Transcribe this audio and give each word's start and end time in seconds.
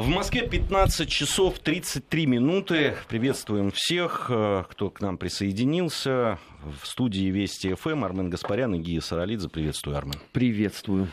В 0.00 0.08
Москве 0.08 0.48
15 0.48 1.10
часов 1.10 1.58
33 1.58 2.24
минуты. 2.24 2.96
Приветствуем 3.06 3.70
всех, 3.70 4.30
э, 4.30 4.64
кто 4.70 4.88
к 4.88 5.02
нам 5.02 5.18
присоединился. 5.18 6.38
В 6.62 6.86
студии 6.86 7.26
Вести 7.26 7.74
ФМ 7.74 8.04
Армен 8.04 8.30
Гаспарян 8.30 8.74
и 8.74 8.78
Гия 8.78 9.02
Саралидзе. 9.02 9.50
Приветствую, 9.50 9.98
Армен. 9.98 10.18
Приветствую. 10.32 11.08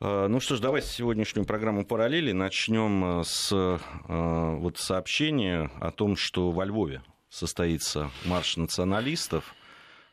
Э, 0.00 0.26
ну 0.26 0.40
что 0.40 0.56
ж, 0.56 0.58
давайте 0.58 0.88
сегодняшнюю 0.88 1.46
программу 1.46 1.86
параллели 1.86 2.32
начнем 2.32 3.20
э, 3.20 3.24
с 3.24 3.78
вот 4.08 4.78
сообщения 4.78 5.70
о 5.80 5.92
том, 5.92 6.16
что 6.16 6.50
во 6.50 6.64
Львове 6.64 7.02
состоится 7.28 8.10
марш 8.24 8.56
националистов. 8.56 9.54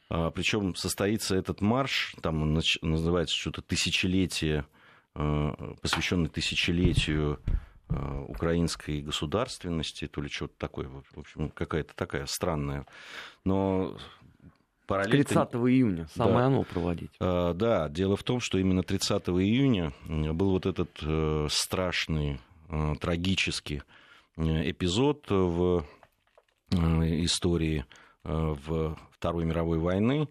Причем 0.10 0.76
состоится 0.76 1.36
этот 1.36 1.62
марш, 1.62 2.14
там 2.22 2.54
называется 2.54 3.36
что-то 3.36 3.64
тысячелетие, 3.64 4.66
посвященный 5.14 6.30
тысячелетию 6.30 7.40
украинской 8.28 9.02
государственности, 9.02 10.08
то 10.08 10.22
ли 10.22 10.30
что-то 10.30 10.54
такое. 10.58 10.88
В 10.88 11.20
общем, 11.20 11.50
какая-то 11.50 11.94
такая 11.95 12.26
странная. 12.26 12.86
Но 13.44 13.98
параллель... 14.88 15.26
30 15.26 15.38
июня, 15.55 16.08
самое 16.16 16.38
да. 16.38 16.45
оно 16.45 16.64
проводить. 16.64 17.12
А, 17.20 17.54
да, 17.54 17.90
дело 17.90 18.16
в 18.16 18.23
том, 18.23 18.40
что 18.40 18.58
именно 18.58 18.84
30 18.84 19.30
июня 19.30 19.94
был 20.08 20.52
вот 20.52 20.66
этот 20.66 20.91
э, 21.02 21.48
страшный, 21.50 22.40
э, 22.70 22.94
трагический 23.00 23.84
эпизод 24.38 25.26
в 25.30 25.86
истории 26.72 27.86
в 28.23 28.98
Второй 29.12 29.44
мировой 29.44 29.78
войны, 29.78 30.30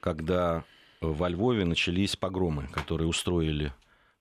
когда 0.00 0.64
во 1.00 1.28
Львове 1.28 1.64
начались 1.64 2.16
погромы, 2.16 2.66
которые 2.72 3.06
устроили 3.06 3.72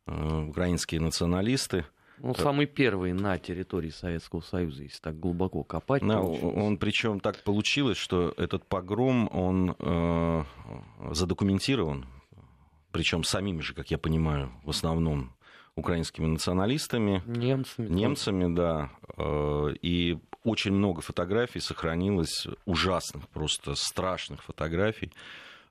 украинские 0.06 1.02
националисты– 1.02 1.86
ну, 2.20 2.34
самый 2.34 2.66
первый 2.66 3.14
на 3.14 3.38
территории 3.38 3.90
Советского 3.90 4.42
Союза, 4.42 4.84
если 4.84 5.00
так 5.00 5.20
глубоко 5.20 5.64
копать. 5.64 6.06
Да, 6.06 6.22
он 6.22 6.78
причем 6.78 7.20
так 7.20 7.44
получилось, 7.44 7.98
что 7.98 8.34
этот 8.38 8.66
погром, 8.66 9.30
он 9.32 9.76
э, 9.78 10.44
задокументирован, 11.12 12.06
причем 12.92 13.24
самими 13.24 13.62
же, 13.62 13.74
как 13.74 13.92
я 13.92 13.98
понимаю, 13.98 14.52
в 14.64 14.70
основном 14.70 15.34
украинскими 15.76 16.26
националистами. 16.26 17.22
Немцами. 17.28 17.88
Немцами, 17.88 18.56
да. 18.56 18.90
Э, 19.18 19.74
и 19.82 20.18
очень 20.44 20.72
много 20.72 21.02
фотографий 21.02 21.60
сохранилось, 21.60 22.48
ужасных, 22.66 23.28
просто 23.30 23.76
страшных 23.76 24.44
фотографий, 24.44 25.12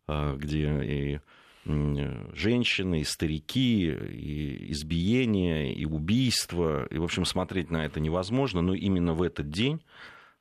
э, 0.07 0.37
где 0.37 0.83
и 0.85 1.21
женщины, 1.67 3.01
и 3.01 3.05
старики, 3.05 3.91
и 3.91 4.73
избиения, 4.73 5.73
и 5.73 5.85
убийства. 5.85 6.87
И, 6.87 6.99
в 6.99 7.05
общем, 7.05 7.25
смотреть 7.25 7.71
на 7.71 7.85
это 7.85 8.01
невозможно. 8.01 8.61
Но 8.63 8.75
именно 8.75 9.15
в 9.15 9.23
этот 9.23 9.51
день 9.51 9.83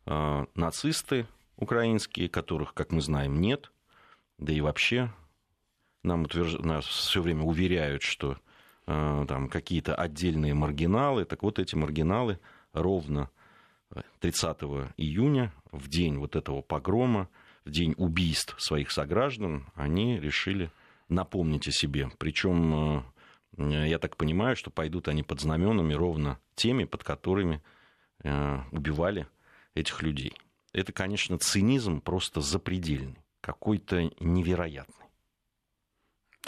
а, 0.05 0.45
нацисты 0.55 1.27
украинские, 1.57 2.29
которых, 2.29 2.73
как 2.73 2.91
мы 2.91 3.01
знаем, 3.01 3.41
нет, 3.41 3.71
да 4.37 4.53
и 4.53 4.61
вообще 4.61 5.11
нам, 6.03 6.23
утверж... 6.23 6.59
нас 6.59 6.85
все 6.85 7.21
время 7.21 7.43
уверяют, 7.43 8.03
что 8.03 8.37
а, 8.85 9.25
там 9.25 9.49
какие-то 9.49 9.95
отдельные 9.95 10.53
маргиналы. 10.53 11.25
Так 11.25 11.43
вот, 11.43 11.59
эти 11.59 11.75
маргиналы 11.75 12.39
ровно 12.73 13.29
30 14.19 14.57
июня, 14.97 15.53
в 15.71 15.87
день 15.87 16.17
вот 16.17 16.35
этого 16.35 16.61
погрома, 16.61 17.29
в 17.63 17.71
день 17.71 17.95
убийств 17.97 18.55
своих 18.59 18.91
сограждан, 18.91 19.65
они 19.75 20.19
решили 20.19 20.69
напомнить 21.09 21.67
о 21.67 21.71
себе. 21.71 22.09
Причем, 22.17 23.03
э, 23.57 23.87
я 23.87 23.99
так 23.99 24.17
понимаю, 24.17 24.55
что 24.55 24.71
пойдут 24.71 25.07
они 25.07 25.23
под 25.23 25.41
знаменами 25.41 25.93
ровно 25.93 26.39
теми, 26.55 26.85
под 26.85 27.03
которыми 27.03 27.61
э, 28.23 28.59
убивали 28.71 29.27
этих 29.73 30.01
людей. 30.01 30.33
Это, 30.73 30.91
конечно, 30.91 31.37
цинизм 31.37 32.01
просто 32.01 32.41
запредельный, 32.41 33.17
какой-то 33.41 34.11
невероятный. 34.19 35.05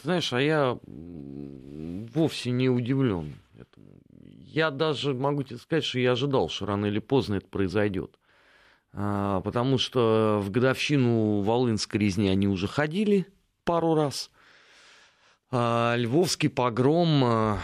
Знаешь, 0.03 0.31
а 0.33 0.41
я 0.41 0.77
вовсе 0.85 2.51
не 2.51 2.69
удивлен 2.69 3.35
этому. 3.57 3.99
Я 4.11 4.69
даже 4.71 5.13
могу 5.13 5.43
тебе 5.43 5.57
сказать, 5.57 5.83
что 5.83 5.99
я 5.99 6.11
ожидал, 6.11 6.49
что 6.49 6.65
рано 6.65 6.85
или 6.85 6.99
поздно 6.99 7.35
это 7.35 7.47
произойдет. 7.47 8.19
А, 8.93 9.41
потому 9.41 9.77
что 9.77 10.39
в 10.41 10.49
годовщину 10.49 11.41
Волынской 11.41 11.99
резни 11.99 12.29
они 12.29 12.47
уже 12.47 12.67
ходили 12.67 13.27
пару 13.63 13.95
раз. 13.95 14.31
А, 15.49 15.95
львовский 15.95 16.49
погром 16.49 17.23
а, 17.23 17.59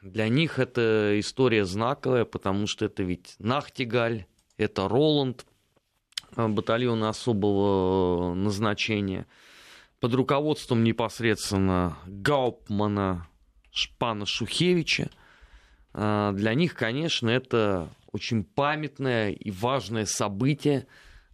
для 0.00 0.28
них 0.28 0.58
это 0.58 1.20
история 1.20 1.66
знаковая, 1.66 2.24
потому 2.24 2.66
что 2.66 2.86
это 2.86 3.02
ведь 3.02 3.34
Нахтигаль, 3.38 4.24
это 4.56 4.88
Роланд, 4.88 5.44
а, 6.36 6.48
батальон 6.48 7.04
особого 7.04 8.32
назначения, 8.32 9.26
под 10.00 10.14
руководством 10.14 10.84
непосредственно 10.84 11.98
Гауптмана 12.06 13.28
Шпана 13.70 14.26
Шухевича. 14.26 15.10
Для 15.94 16.54
них, 16.54 16.74
конечно, 16.74 17.28
это 17.28 17.88
очень 18.10 18.42
памятное 18.42 19.30
и 19.30 19.50
важное 19.50 20.06
событие 20.06 20.86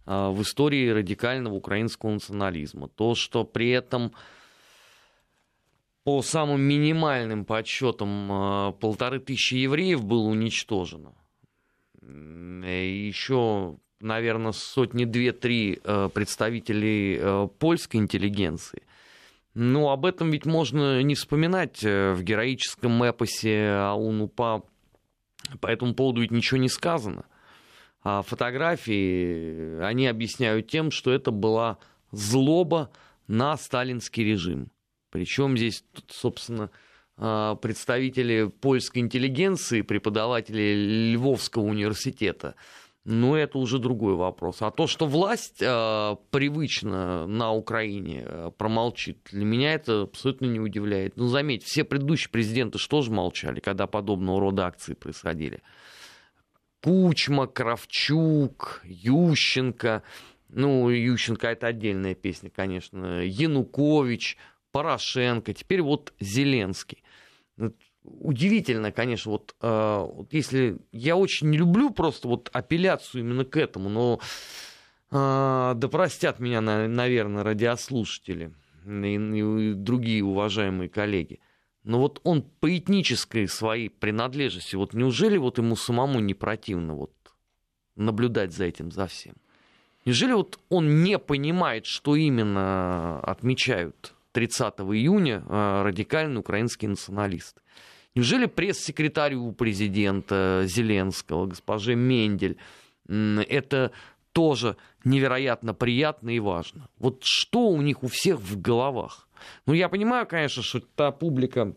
в 0.05 0.41
истории 0.41 0.89
радикального 0.89 1.55
украинского 1.55 2.11
национализма. 2.11 2.89
То, 2.89 3.15
что 3.15 3.43
при 3.43 3.69
этом 3.69 4.11
по 6.03 6.21
самым 6.21 6.61
минимальным 6.61 7.45
подсчетам 7.45 8.31
а, 8.31 8.71
полторы 8.73 9.19
тысячи 9.19 9.55
евреев 9.55 10.03
было 10.03 10.27
уничтожено. 10.27 11.13
Еще, 12.01 13.77
наверное, 13.99 14.51
сотни 14.53 15.05
две-три 15.05 15.79
а, 15.83 16.09
представителей 16.09 17.19
а, 17.21 17.47
польской 17.47 17.99
интеллигенции. 17.99 18.83
Но 19.53 19.89
об 19.91 20.05
этом 20.05 20.31
ведь 20.31 20.45
можно 20.45 21.01
не 21.01 21.15
вспоминать 21.15 21.83
э, 21.83 22.13
в 22.13 22.23
героическом 22.23 23.03
эпосе 23.03 23.71
Аун-Упа. 23.71 24.63
По 25.59 25.67
этому 25.67 25.95
поводу 25.95 26.21
ведь 26.21 26.31
ничего 26.31 26.59
не 26.59 26.69
сказано. 26.69 27.25
А 28.03 28.21
фотографии, 28.21 29.81
они 29.81 30.07
объясняют 30.07 30.67
тем, 30.67 30.91
что 30.91 31.11
это 31.11 31.31
была 31.31 31.77
злоба 32.11 32.91
на 33.27 33.57
сталинский 33.57 34.23
режим. 34.23 34.71
Причем 35.09 35.57
здесь, 35.57 35.83
собственно, 36.07 36.69
а, 37.17 37.55
представители 37.55 38.45
польской 38.61 39.01
интеллигенции, 39.01 39.81
преподаватели 39.81 41.11
Львовского 41.13 41.63
университета, 41.63 42.55
но 43.03 43.37
это 43.37 43.57
уже 43.57 43.79
другой 43.79 44.15
вопрос. 44.15 44.61
А 44.61 44.71
то, 44.71 44.87
что 44.87 45.07
власть 45.07 45.61
э, 45.61 46.15
привычно 46.31 47.25
на 47.27 47.51
Украине 47.53 48.23
э, 48.25 48.51
промолчит, 48.55 49.17
для 49.31 49.45
меня 49.45 49.73
это 49.73 50.03
абсолютно 50.03 50.45
не 50.45 50.59
удивляет. 50.59 51.17
Ну, 51.17 51.27
заметь, 51.27 51.63
все 51.63 51.83
предыдущие 51.83 52.29
президенты 52.29 52.77
что 52.77 53.01
же 53.01 53.09
молчали, 53.09 53.61
когда 53.61 53.87
подобного 53.87 54.39
рода 54.39 54.67
акции 54.67 54.93
происходили? 54.93 55.61
Кучма, 56.83 57.47
Кравчук, 57.47 58.81
Ющенко. 58.83 60.03
Ну, 60.49 60.89
Ющенко 60.89 61.47
это 61.47 61.67
отдельная 61.67 62.15
песня, 62.15 62.49
конечно. 62.49 63.23
Янукович– 63.23 64.37
Порошенко, 64.71 65.53
теперь 65.53 65.81
вот 65.81 66.13
Зеленский. 66.19 67.03
Удивительно, 68.03 68.91
конечно, 68.91 69.31
вот, 69.31 69.55
э, 69.61 70.07
вот 70.13 70.33
если 70.33 70.79
я 70.91 71.15
очень 71.15 71.49
не 71.49 71.57
люблю 71.57 71.91
просто 71.91 72.27
вот 72.27 72.49
апелляцию 72.53 73.21
именно 73.21 73.45
к 73.45 73.57
этому, 73.57 73.89
но 73.89 74.19
э, 75.11 75.73
да 75.75 75.87
простят 75.89 76.39
меня, 76.39 76.61
наверное, 76.61 77.43
радиослушатели 77.43 78.53
и, 78.85 79.73
другие 79.75 80.23
уважаемые 80.23 80.89
коллеги. 80.89 81.39
Но 81.83 81.99
вот 81.99 82.19
он 82.23 82.43
по 82.43 82.75
этнической 82.75 83.47
своей 83.47 83.89
принадлежности, 83.89 84.75
вот 84.75 84.93
неужели 84.93 85.37
вот 85.37 85.57
ему 85.57 85.75
самому 85.75 86.19
не 86.19 86.33
противно 86.33 86.95
вот 86.95 87.13
наблюдать 87.95 88.53
за 88.53 88.65
этим, 88.65 88.91
за 88.91 89.07
всем? 89.07 89.35
Неужели 90.05 90.33
вот 90.33 90.59
он 90.69 91.03
не 91.03 91.19
понимает, 91.19 91.85
что 91.85 92.15
именно 92.15 93.19
отмечают 93.19 94.13
30 94.31 94.73
июня 94.79 95.43
а, 95.47 95.83
радикальный 95.83 96.39
украинский 96.39 96.87
националист. 96.87 97.61
Неужели 98.15 98.47
пресс-секретарь 98.47 99.35
у 99.35 99.51
президента 99.51 100.63
Зеленского, 100.65 101.45
госпоже 101.45 101.95
Мендель, 101.95 102.57
это 103.07 103.91
тоже 104.33 104.77
невероятно 105.03 105.73
приятно 105.73 106.29
и 106.29 106.39
важно. 106.39 106.89
Вот 106.97 107.21
что 107.23 107.69
у 107.69 107.81
них 107.81 108.03
у 108.03 108.07
всех 108.07 108.39
в 108.39 108.59
головах? 108.59 109.27
Ну, 109.65 109.73
я 109.73 109.89
понимаю, 109.89 110.27
конечно, 110.27 110.61
что 110.63 110.79
та 110.79 111.11
публика, 111.11 111.73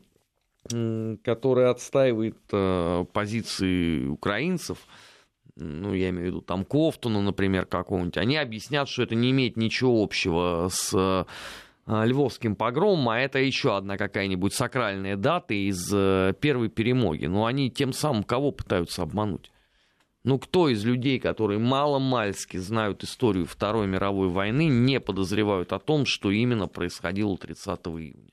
которая 1.22 1.70
отстаивает 1.70 2.38
э, 2.50 3.04
позиции 3.12 4.06
украинцев, 4.06 4.78
ну, 5.56 5.92
я 5.92 6.10
имею 6.10 6.24
в 6.24 6.26
виду 6.28 6.40
там 6.40 6.64
Кофтуна, 6.64 7.20
например, 7.20 7.66
какого-нибудь, 7.66 8.16
они 8.16 8.36
объяснят, 8.36 8.88
что 8.88 9.02
это 9.02 9.14
не 9.14 9.30
имеет 9.30 9.56
ничего 9.56 10.02
общего 10.02 10.68
с 10.70 11.26
Львовским 11.86 12.54
погромом, 12.54 13.08
а 13.08 13.18
это 13.18 13.38
еще 13.40 13.76
одна 13.76 13.96
какая-нибудь 13.96 14.54
сакральная 14.54 15.16
дата 15.16 15.54
из 15.54 15.88
первой 16.36 16.68
перемоги. 16.68 17.26
Но 17.26 17.46
они 17.46 17.70
тем 17.70 17.92
самым 17.92 18.22
кого 18.22 18.52
пытаются 18.52 19.02
обмануть? 19.02 19.50
Ну, 20.24 20.38
кто 20.38 20.68
из 20.68 20.84
людей, 20.84 21.18
которые 21.18 21.58
мало-мальски 21.58 22.56
знают 22.56 23.02
историю 23.02 23.44
Второй 23.44 23.88
мировой 23.88 24.28
войны, 24.28 24.68
не 24.68 25.00
подозревают 25.00 25.72
о 25.72 25.80
том, 25.80 26.06
что 26.06 26.30
именно 26.30 26.68
происходило 26.68 27.36
30 27.36 27.80
июня? 27.86 28.32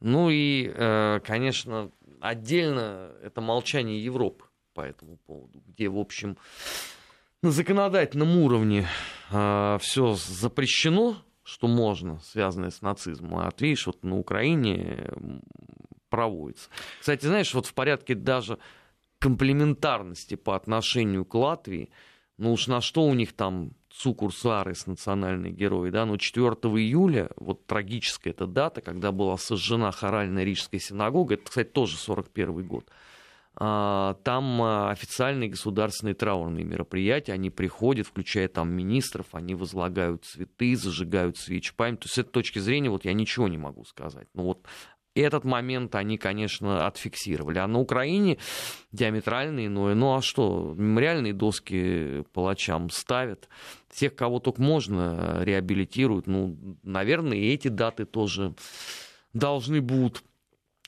Ну 0.00 0.28
и, 0.30 0.70
э, 0.74 1.20
конечно, 1.24 1.92
отдельно 2.20 3.12
это 3.22 3.40
молчание 3.40 4.02
Европы 4.04 4.44
по 4.74 4.80
этому 4.80 5.16
поводу, 5.16 5.62
где, 5.66 5.88
в 5.88 5.98
общем, 5.98 6.36
на 7.42 7.50
законодательном 7.52 8.36
уровне 8.36 8.86
э, 9.30 9.78
все 9.80 10.14
запрещено, 10.14 11.16
что 11.46 11.68
можно, 11.68 12.18
связанное 12.18 12.70
с 12.70 12.82
нацизмом. 12.82 13.38
А 13.38 13.52
видишь, 13.60 13.86
вот 13.86 14.02
на 14.02 14.18
Украине 14.18 15.08
проводится. 16.08 16.68
Кстати, 17.00 17.24
знаешь, 17.24 17.54
вот 17.54 17.66
в 17.66 17.74
порядке 17.74 18.16
даже 18.16 18.58
комплементарности 19.20 20.34
по 20.34 20.56
отношению 20.56 21.24
к 21.24 21.34
Латвии, 21.34 21.90
ну 22.36 22.52
уж 22.52 22.66
на 22.66 22.80
что 22.80 23.04
у 23.04 23.14
них 23.14 23.32
там 23.32 23.70
Цукур 23.90 24.34
Сарес, 24.34 24.86
национальный 24.86 25.50
герой, 25.50 25.90
да, 25.90 26.04
но 26.04 26.16
4 26.16 26.44
июля, 26.44 27.30
вот 27.36 27.64
трагическая 27.66 28.32
эта 28.32 28.46
дата, 28.46 28.80
когда 28.80 29.12
была 29.12 29.38
сожжена 29.38 29.92
хоральная 29.92 30.42
рижская 30.42 30.80
синагога, 30.80 31.34
это, 31.34 31.44
кстати, 31.44 31.68
тоже 31.68 31.96
41 31.96 32.66
год, 32.66 32.90
там 33.58 34.62
а, 34.62 34.90
официальные 34.90 35.48
государственные 35.48 36.14
траурные 36.14 36.64
мероприятия, 36.64 37.32
они 37.32 37.48
приходят, 37.48 38.06
включая 38.06 38.48
там 38.48 38.70
министров, 38.70 39.28
они 39.32 39.54
возлагают 39.54 40.26
цветы, 40.26 40.76
зажигают 40.76 41.38
свечи 41.38 41.74
память. 41.74 42.00
То 42.00 42.04
есть 42.04 42.16
с 42.16 42.18
этой 42.18 42.30
точки 42.30 42.58
зрения 42.58 42.90
вот 42.90 43.06
я 43.06 43.14
ничего 43.14 43.48
не 43.48 43.56
могу 43.56 43.84
сказать. 43.84 44.28
Ну 44.34 44.42
вот 44.42 44.66
этот 45.14 45.44
момент 45.44 45.94
они, 45.94 46.18
конечно, 46.18 46.86
отфиксировали. 46.86 47.56
А 47.56 47.66
на 47.66 47.80
Украине 47.80 48.36
диаметрально 48.92 49.64
иное. 49.64 49.94
Ну 49.94 50.14
а 50.14 50.20
что, 50.20 50.74
мемориальные 50.76 51.32
доски 51.32 52.24
палачам 52.34 52.90
ставят. 52.90 53.48
Тех, 53.90 54.14
кого 54.14 54.38
только 54.38 54.60
можно, 54.60 55.42
реабилитируют. 55.42 56.26
Ну, 56.26 56.76
наверное, 56.82 57.38
и 57.38 57.54
эти 57.54 57.68
даты 57.68 58.04
тоже 58.04 58.54
должны 59.32 59.80
будут 59.80 60.22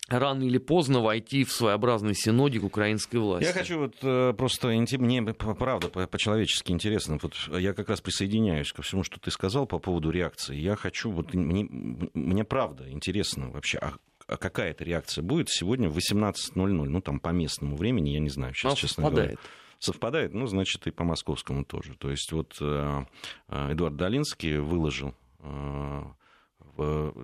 рано 0.08 0.42
или 0.42 0.58
поздно 0.58 1.00
войти 1.00 1.44
в 1.44 1.52
своеобразный 1.52 2.14
синодик 2.14 2.64
украинской 2.64 3.16
власти. 3.16 3.46
Я 3.46 3.52
хочу 3.52 3.78
вот 3.78 3.96
э, 4.02 4.32
просто, 4.36 4.68
мне 4.68 5.22
правда 5.22 5.88
по-человечески 5.88 6.72
интересно, 6.72 7.18
вот 7.22 7.34
я 7.58 7.74
как 7.74 7.88
раз 7.88 8.00
присоединяюсь 8.00 8.72
ко 8.72 8.82
всему, 8.82 9.04
что 9.04 9.20
ты 9.20 9.30
сказал 9.30 9.66
по 9.66 9.78
поводу 9.78 10.10
реакции. 10.10 10.56
Я 10.56 10.76
хочу, 10.76 11.10
вот 11.10 11.34
мне, 11.34 11.66
мне 12.14 12.44
правда 12.44 12.90
интересно 12.90 13.50
вообще, 13.50 13.78
а 13.78 13.94
а 14.28 14.36
какая 14.36 14.74
то 14.74 14.84
реакция 14.84 15.22
будет 15.22 15.48
сегодня 15.48 15.88
в 15.88 15.96
18.00, 15.96 16.54
ну 16.54 17.00
там 17.00 17.18
по 17.18 17.30
местному 17.30 17.76
времени, 17.76 18.10
я 18.10 18.20
не 18.20 18.28
знаю 18.28 18.52
сейчас, 18.52 18.72
Но 18.72 18.76
честно 18.76 19.02
совпадает. 19.04 19.30
говоря. 19.30 19.42
Совпадает, 19.78 20.34
ну, 20.34 20.46
значит, 20.46 20.86
и 20.86 20.90
по 20.90 21.04
московскому 21.04 21.64
тоже. 21.64 21.94
То 21.94 22.10
есть 22.10 22.30
вот 22.32 22.56
э, 22.60 23.04
э, 23.48 23.72
Эдуард 23.72 23.96
Долинский 23.96 24.58
выложил 24.58 25.14
э, 25.40 26.02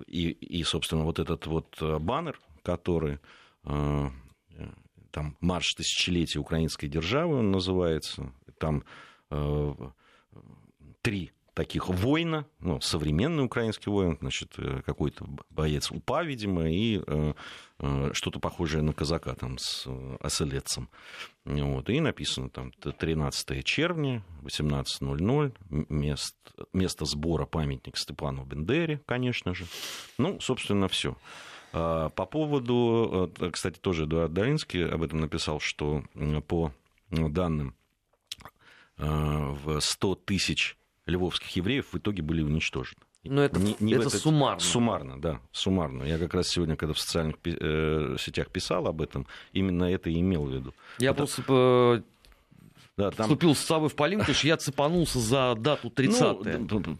и, 0.07 0.29
и, 0.31 0.63
собственно, 0.63 1.03
вот 1.03 1.19
этот 1.19 1.45
вот 1.47 1.77
баннер, 2.01 2.39
который 2.65 3.19
там 3.61 5.37
«Марш 5.39 5.75
тысячелетия 5.75 6.39
украинской 6.39 6.87
державы» 6.87 7.37
он 7.37 7.51
называется, 7.51 8.33
там 8.59 8.83
три 11.01 11.31
таких 11.55 11.87
воина, 11.87 12.45
ну, 12.59 12.81
современный 12.81 13.45
украинский 13.45 13.89
воин, 13.89 14.17
значит, 14.19 14.53
э, 14.57 14.81
какой-то 14.85 15.25
боец 15.49 15.89
УПА, 15.89 16.23
видимо, 16.23 16.69
и 16.69 17.01
э, 17.07 17.33
э, 17.79 18.09
что-то 18.13 18.39
похожее 18.39 18.83
на 18.83 18.91
казака 18.91 19.33
там 19.35 19.57
с 19.57 19.85
э, 19.87 20.17
оселедцем. 20.19 20.89
Вот, 21.45 21.89
и 21.89 22.01
написано 22.01 22.49
там 22.49 22.71
13 22.73 23.63
червня, 23.63 24.21
18.00, 24.43 25.53
мест, 25.69 26.35
место 26.73 27.05
сбора 27.05 27.45
памятник 27.45 27.97
Степану 27.97 28.43
Бендере, 28.43 28.99
конечно 29.05 29.55
же. 29.55 29.65
Ну, 30.17 30.41
собственно, 30.41 30.89
все. 30.89 31.15
А, 31.75 32.09
по 32.09 32.25
поводу, 32.25 33.31
кстати, 33.51 33.77
тоже 33.77 34.05
Эдуард 34.05 34.33
Долинский 34.33 34.87
об 34.87 35.03
этом 35.03 35.19
написал, 35.19 35.59
что 35.59 36.03
по 36.47 36.71
данным 37.11 37.75
в 38.97 39.79
100 39.81 40.15
тысяч 40.15 40.77
львовских 41.05 41.49
евреев 41.57 41.91
в 41.91 41.97
итоге 41.97 42.23
были 42.23 42.41
уничтожены. 42.41 43.01
Но 43.25 43.43
это, 43.43 43.59
не, 43.59 43.75
не 43.79 43.93
это 43.93 44.07
этот... 44.07 44.21
суммарно. 44.21 44.59
Суммарно, 44.59 45.19
да, 45.19 45.41
суммарно. 45.51 46.03
Я 46.03 46.19
как 46.19 46.33
раз 46.33 46.47
сегодня, 46.47 46.75
когда 46.75 46.93
в 46.93 46.99
социальных 46.99 47.35
э, 47.43 48.15
сетях 48.19 48.49
писал 48.51 48.87
об 48.87 49.01
этом, 49.01 49.25
именно 49.51 49.85
это 49.85 50.09
и 50.09 50.19
имел 50.19 50.45
в 50.45 50.53
виду. 50.53 50.73
Я 50.99 51.09
это... 51.09 51.17
просто 51.17 51.43
э, 51.47 52.01
да, 52.97 53.11
там... 53.11 53.25
вступил 53.25 53.55
с 53.55 53.59
собой 53.59 53.89
в 53.89 53.95
полемику, 53.95 54.21
потому 54.21 54.35
что 54.35 54.47
я 54.47 54.57
цепанулся 54.57 55.19
за 55.19 55.55
дату 55.55 55.89
30 55.89 56.21
ну, 56.69 56.97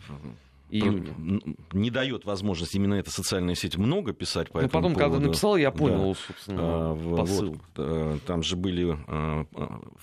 июня. 0.69 1.41
Не 1.73 1.89
дает 1.89 2.25
возможность 2.25 2.75
именно 2.75 2.95
эта 2.95 3.11
социальная 3.11 3.55
сеть 3.55 3.77
много 3.77 4.13
писать 4.13 4.49
по 4.49 4.59
ну, 4.59 4.67
этому 4.67 4.81
потом, 4.83 4.93
поводу. 4.93 5.11
когда 5.11 5.27
написал, 5.27 5.57
я 5.57 5.71
понял, 5.71 6.13
да. 6.13 6.19
собственно, 6.27 6.61
а, 6.61 7.15
посыл. 7.17 7.51
Вот, 7.53 7.61
э, 7.77 8.17
там 8.25 8.43
же 8.43 8.55
были 8.55 8.97
э, 9.07 9.45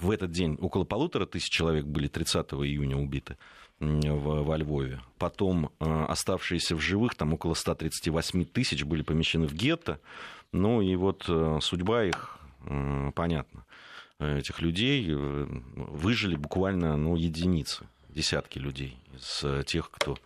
в 0.01 0.11
этот 0.11 0.31
день 0.31 0.57
около 0.61 0.85
полутора 0.85 1.27
тысяч 1.27 1.51
человек 1.51 1.85
были 1.87 2.09
30 2.09 2.53
июня 2.53 2.97
убиты 2.97 3.37
в, 3.83 4.43
во 4.45 4.57
Львове. 4.57 5.01
Потом 5.19 5.71
э, 5.81 6.05
оставшиеся 6.09 6.77
в 6.77 6.81
живых, 6.81 7.15
там 7.15 7.35
около 7.35 7.55
138 7.55 8.45
тысяч, 8.45 8.85
были 8.85 9.03
помещены 9.03 9.47
в 9.47 9.55
гетто. 9.55 10.01
Ну 10.53 10.81
и 10.81 10.95
вот 10.97 11.25
э, 11.29 11.59
судьба 11.61 12.05
их 12.05 12.39
э, 12.67 13.11
понятна. 13.15 13.65
Этих 14.19 14.61
людей 14.61 15.13
выжили 15.13 16.37
буквально 16.37 16.97
ну, 16.97 17.17
единицы, 17.17 17.89
десятки 18.09 18.61
людей 18.61 18.97
из 19.17 19.45
тех, 19.67 19.91
кто 19.91 20.17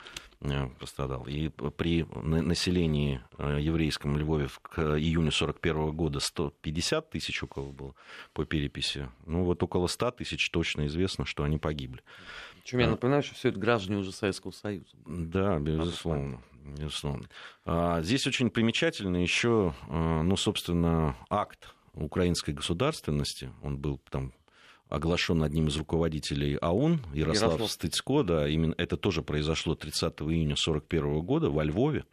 пострадал. 0.78 1.26
И 1.26 1.48
при 1.48 2.04
населении 2.12 3.20
еврейском 3.38 4.16
Львове 4.16 4.48
к 4.62 4.78
июню 4.78 5.28
1941 5.28 5.92
года 5.92 6.20
150 6.20 7.10
тысяч 7.10 7.42
около 7.42 7.72
было 7.72 7.94
по 8.32 8.44
переписи. 8.44 9.08
Ну 9.24 9.44
вот 9.44 9.62
около 9.62 9.86
100 9.86 10.12
тысяч 10.12 10.50
точно 10.50 10.86
известно, 10.86 11.24
что 11.24 11.42
они 11.42 11.58
погибли. 11.58 12.02
Причем 12.62 12.78
я 12.80 12.88
напоминаю, 12.88 13.22
что 13.22 13.34
все 13.34 13.48
это 13.50 13.58
граждане 13.58 13.98
уже 13.98 14.12
Советского 14.12 14.50
Союза. 14.50 14.96
Да, 15.06 15.58
безусловно. 15.58 16.42
безусловно. 16.64 17.28
А, 17.64 18.02
здесь 18.02 18.26
очень 18.26 18.50
примечательно 18.50 19.18
еще, 19.18 19.74
ну, 19.88 20.36
собственно, 20.36 21.16
акт 21.30 21.74
украинской 21.94 22.50
государственности. 22.50 23.50
Он 23.62 23.78
был 23.78 24.00
там 24.10 24.32
оглашен 24.88 25.42
одним 25.42 25.68
из 25.68 25.76
руководителей 25.76 26.56
АУН, 26.56 27.00
Ярослав, 27.12 27.52
Ярослав. 27.52 27.70
Стыцко, 27.70 28.22
да, 28.22 28.48
именно 28.48 28.74
это 28.78 28.96
тоже 28.96 29.22
произошло 29.22 29.74
30 29.74 30.02
июня 30.20 30.54
1941 30.54 31.20
года 31.22 31.50
во 31.50 31.64
Львове. 31.64 32.04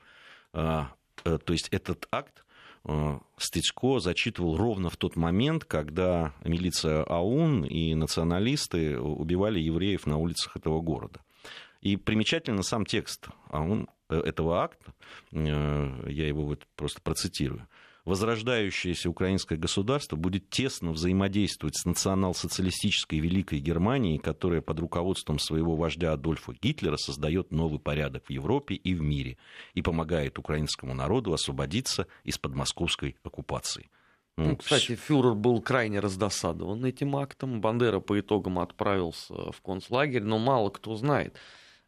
А, 0.54 0.94
э, 1.26 1.38
то 1.38 1.54
есть 1.54 1.70
этот 1.70 2.08
акт 2.12 2.44
Э, 2.86 3.20
Стычко 3.38 4.00
зачитывал 4.00 4.58
ровно 4.58 4.90
в 4.90 4.98
тот 4.98 5.16
момент, 5.16 5.66
когда 5.66 6.34
милиция 6.44 7.04
АУН 7.04 7.66
и 7.66 7.96
националисты 7.96 9.00
убивали 9.00 9.60
евреев 9.60 10.06
на 10.06 10.18
улицах 10.18 10.56
этого 10.58 10.82
города. 10.82 11.22
И 11.82 11.98
примечательно 11.98 12.64
сам 12.64 12.86
текст 12.86 13.28
АУН 13.50 13.90
э, 14.10 14.20
этого 14.20 14.64
акта, 14.64 14.94
я 15.32 16.28
его 16.28 16.46
вот 16.46 16.66
просто 16.76 17.02
процитирую 17.02 17.68
возрождающееся 18.06 19.10
украинское 19.10 19.58
государство 19.58 20.16
будет 20.16 20.50
тесно 20.50 20.92
взаимодействовать 20.92 21.78
с 21.78 21.86
национал-социалистической 21.86 23.20
Великой 23.20 23.60
Германией, 23.60 24.18
которая 24.18 24.62
под 24.62 24.80
руководством 24.80 25.40
своего 25.40 25.76
вождя 25.76 26.14
Адольфа 26.14 26.54
Гитлера 26.54 26.98
создает 26.98 27.52
новый 27.52 27.80
порядок 27.80 28.26
в 28.28 28.30
Европе 28.30 28.76
и 28.76 28.94
в 28.94 29.02
мире 29.02 29.38
и 29.74 29.82
помогает 29.82 30.38
украинскому 30.38 30.94
народу 30.94 31.34
освободиться 31.34 32.08
из-под 32.24 32.56
московской 32.56 33.16
оккупации. 33.24 33.90
Ну, 34.36 34.50
ну, 34.50 34.56
кстати, 34.58 34.96
фюрер 34.96 35.36
был 35.36 35.62
крайне 35.62 36.00
раздосадован 36.00 36.84
этим 36.86 37.16
актом. 37.16 37.62
Бандера 37.62 38.00
по 38.00 38.20
итогам 38.20 38.58
отправился 38.60 39.52
в 39.52 39.62
концлагерь, 39.62 40.24
но 40.24 40.40
мало 40.40 40.72
кто 40.72 40.96
знает. 40.96 41.38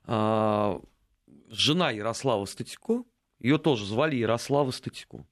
А, 0.04 0.80
жена 1.50 1.90
Ярослава 1.90 2.46
Статико, 2.46 3.04
ее 3.40 3.58
тоже 3.58 3.86
звали 3.86 4.16
Ярослава 4.16 4.70
Статико. 4.70 5.26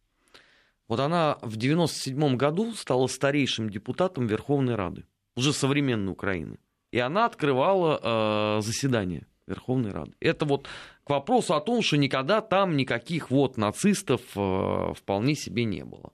Вот 0.88 1.00
она 1.00 1.38
в 1.42 1.56
97 1.56 2.36
году 2.36 2.74
стала 2.74 3.08
старейшим 3.08 3.70
депутатом 3.70 4.28
Верховной 4.28 4.76
Рады, 4.76 5.06
уже 5.36 5.54
современной 5.54 6.12
Украины. 6.12 6.60
И 6.92 7.00
она 7.00 7.26
открывала 7.26 8.00
э, 8.02 8.62
заседание 8.62 9.26
Верховной 9.48 9.92
Рады. 9.92 10.14
Это 10.20 10.46
вот 10.46 10.68
к 11.04 11.10
вопросу 11.10 11.56
о 11.56 11.62
том, 11.62 11.82
что 11.82 11.98
никогда 11.98 12.42
там 12.42 12.78
никаких 12.78 13.32
вот 13.32 13.58
нацистов 13.58 14.22
э, 14.36 14.94
вполне 14.96 15.36
себе 15.36 15.64
не 15.64 15.84
было. 15.84 16.12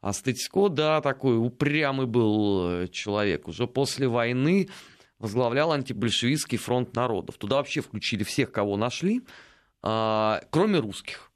А 0.00 0.12
Статико, 0.12 0.68
да, 0.68 1.00
такой 1.00 1.38
упрямый 1.38 2.06
был 2.06 2.68
э, 2.68 2.88
человек. 2.88 3.48
Уже 3.48 3.66
после 3.66 4.08
войны 4.08 4.68
возглавлял 5.18 5.72
антибольшевистский 5.72 6.58
фронт 6.58 6.94
народов. 6.94 7.38
Туда 7.38 7.56
вообще 7.56 7.80
включили 7.80 8.22
всех, 8.22 8.52
кого 8.52 8.76
нашли. 8.76 9.22
а, 9.82 10.42
кроме 10.50 10.78
русских. 10.78 11.30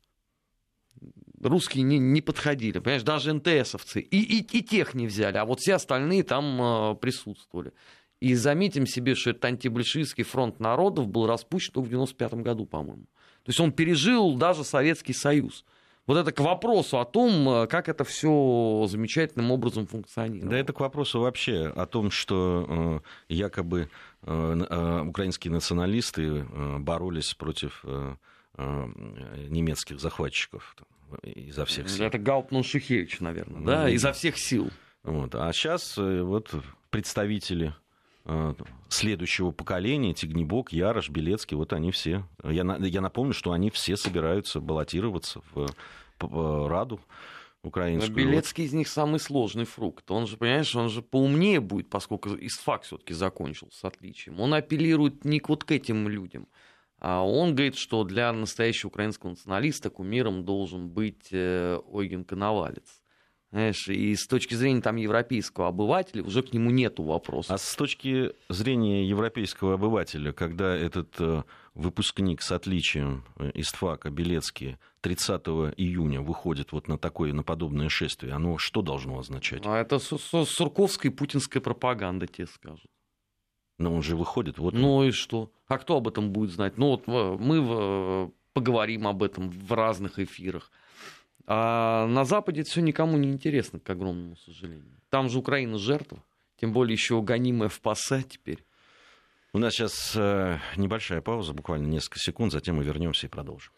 Русские 1.41 1.85
не, 1.85 1.99
не 1.99 2.21
подходили, 2.21 2.79
понимаешь, 2.79 3.03
даже 3.03 3.33
НТСовцы. 3.33 4.01
И, 4.01 4.21
и, 4.21 4.59
и 4.59 4.63
тех 4.63 4.95
не 4.95 5.07
взяли, 5.07 5.39
а 5.39 5.45
вот 5.45 5.61
все 5.61 5.75
остальные 5.75 6.23
там 6.23 6.61
а, 6.61 6.95
присутствовали. 6.95 7.73
И 8.21 8.35
заметим 8.35 8.87
себе, 8.87 9.15
что 9.15 9.31
этот 9.31 9.47
антибольшевистский 9.47 10.25
фронт 10.25 10.61
народов 10.61 11.09
был 11.09 11.27
распущен 11.27 11.73
только 11.73 11.87
в 11.87 11.91
95 11.91 12.35
году, 12.35 12.67
по-моему. 12.67 13.05
То 13.45 13.49
есть 13.49 13.61
он 13.61 13.73
пережил 13.73 14.35
даже 14.35 14.65
Советский 14.65 15.15
Союз. 15.15 15.65
Вот 16.07 16.19
это 16.19 16.33
к 16.33 16.41
вопросу 16.41 16.99
о 16.99 17.05
том, 17.05 17.49
э, 17.49 17.67
как 17.69 17.89
это 17.89 18.05
все 18.05 18.87
замечательным 18.89 19.51
образом 19.53 19.87
функционирует. 19.87 20.51
Да 20.51 20.59
это 20.59 20.73
к 20.73 20.81
вопросу 20.81 21.21
вообще 21.21 21.73
о 21.75 21.87
том, 21.87 22.11
что 22.11 23.03
э, 23.29 23.33
якобы 23.33 23.89
э, 24.23 25.03
украинские 25.07 25.53
националисты 25.53 26.45
боролись 26.79 27.35
против 27.35 27.85
немецких 28.59 30.01
захватчиков 30.01 30.77
изо 31.23 31.65
всех 31.65 31.89
сил. 31.89 32.05
Это 32.05 32.19
Гауптман 32.19 32.63
Шухевич, 32.63 33.21
наверное, 33.21 33.63
да, 33.63 33.83
ну, 33.83 33.89
изо 33.89 34.13
всех 34.13 34.39
сил. 34.39 34.71
Вот. 35.03 35.35
А 35.35 35.53
сейчас 35.53 35.97
вот 35.97 36.55
представители 36.91 37.75
Э, 38.27 38.55
следующего 38.89 39.51
поколения, 39.51 40.13
Тигнебок, 40.13 40.73
Ярош, 40.73 41.09
Белецкий, 41.09 41.57
вот 41.57 41.73
они 41.73 41.91
все. 41.91 42.27
Я, 42.45 42.77
я 42.79 43.01
напомню, 43.01 43.33
что 43.33 43.53
они 43.53 43.71
все 43.71 43.97
собираются 43.97 44.61
баллотироваться 44.61 45.41
в, 45.53 45.69
в 46.21 46.69
Раду 46.69 47.01
украинскую. 47.63 48.11
Но 48.11 48.17
Белецкий 48.17 48.65
из 48.65 48.73
них 48.73 48.89
самый 48.89 49.21
сложный 49.21 49.65
фрукт. 49.65 50.11
Он 50.11 50.27
же, 50.27 50.37
понимаешь, 50.37 50.75
он 50.77 50.91
же 50.91 51.03
поумнее 51.03 51.61
будет, 51.61 51.89
поскольку 51.89 52.31
ИСФАК 52.31 52.83
все-таки 52.83 53.15
закончил 53.15 53.69
с 53.73 53.83
отличием. 53.85 54.39
Он 54.39 54.53
апеллирует 54.55 55.25
не 55.25 55.43
вот 55.47 55.65
к 55.65 55.73
этим 55.73 56.09
людям, 56.09 56.47
он 57.01 57.55
говорит, 57.55 57.77
что 57.77 58.05
для 58.05 58.33
настоящего 58.33 58.89
украинского 58.89 59.31
националиста 59.31 59.91
кумиром 59.91 60.45
должен 60.45 60.89
быть 60.89 61.29
э, 61.33 61.79
Ойген 61.91 62.25
Коновалец. 62.25 63.01
Знаешь, 63.53 63.89
и 63.89 64.15
с 64.15 64.29
точки 64.29 64.55
зрения 64.55 64.81
там, 64.81 64.95
европейского 64.95 65.69
обывателя 65.69 66.23
уже 66.23 66.43
к 66.43 66.53
нему 66.53 66.71
нету 66.71 67.03
вопросов. 67.03 67.51
А 67.51 67.59
с 67.59 67.75
точки 67.75 68.33
зрения 68.49 69.05
европейского 69.09 69.75
обывателя, 69.75 70.33
когда 70.33 70.77
этот 70.77 71.17
э, 71.19 71.43
выпускник 71.75 72.43
с 72.43 72.53
отличием 72.53 73.25
э, 73.39 73.51
из 73.55 73.73
ТФАКа 73.73 74.11
Белецкий 74.11 74.77
30 75.01 75.43
июня 75.77 76.21
выходит 76.21 76.71
вот 76.71 76.87
на 76.87 76.97
такое, 76.97 77.33
на 77.33 77.43
подобное 77.43 77.89
шествие, 77.89 78.35
оно 78.35 78.57
что 78.57 78.83
должно 78.83 79.19
означать? 79.19 79.63
А 79.65 79.81
это 79.81 79.99
сурковская 79.99 81.11
и 81.11 81.15
путинская 81.15 81.61
пропаганда, 81.61 82.29
тебе 82.29 82.47
скажут. 82.47 82.91
Но 83.81 83.95
он 83.95 84.03
же 84.03 84.15
выходит, 84.15 84.59
вот. 84.59 84.75
Ну 84.75 84.97
он. 84.97 85.09
и 85.09 85.11
что? 85.11 85.51
А 85.67 85.79
кто 85.79 85.97
об 85.97 86.07
этом 86.07 86.33
будет 86.33 86.51
знать? 86.51 86.77
Ну 86.77 86.89
вот 86.89 87.05
э, 87.07 87.37
мы 87.41 88.31
поговорим 88.53 89.09
об 89.09 89.23
этом 89.23 89.49
в 89.49 89.73
разных 89.73 90.19
эфирах. 90.19 90.71
А 91.47 92.07
на 92.07 92.27
Западе 92.27 92.61
это 92.61 92.71
все 92.71 92.83
никому 92.83 93.17
не 93.17 93.31
интересно, 93.31 93.81
к 93.81 93.89
огромному 93.89 94.37
сожалению. 94.37 95.01
Там 95.09 95.31
же 95.31 95.39
Украина 95.39 95.79
жертва, 95.79 96.23
тем 96.61 96.75
более 96.75 96.93
еще 96.93 97.23
гонимая 97.23 97.71
в 97.71 97.81
пассе 97.81 98.23
теперь. 98.23 98.65
У 99.55 99.59
нас 99.59 99.73
сейчас 99.73 100.13
э, 100.15 100.59
небольшая 100.77 101.23
пауза, 101.23 101.55
буквально 101.55 101.87
несколько 101.87 102.19
секунд, 102.19 102.53
затем 102.53 102.77
мы 102.77 102.85
вернемся 102.85 103.29
и 103.29 103.31
продолжим. 103.31 103.73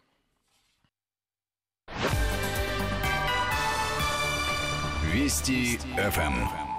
Вести 5.13 5.77
ФМ. 5.95 6.72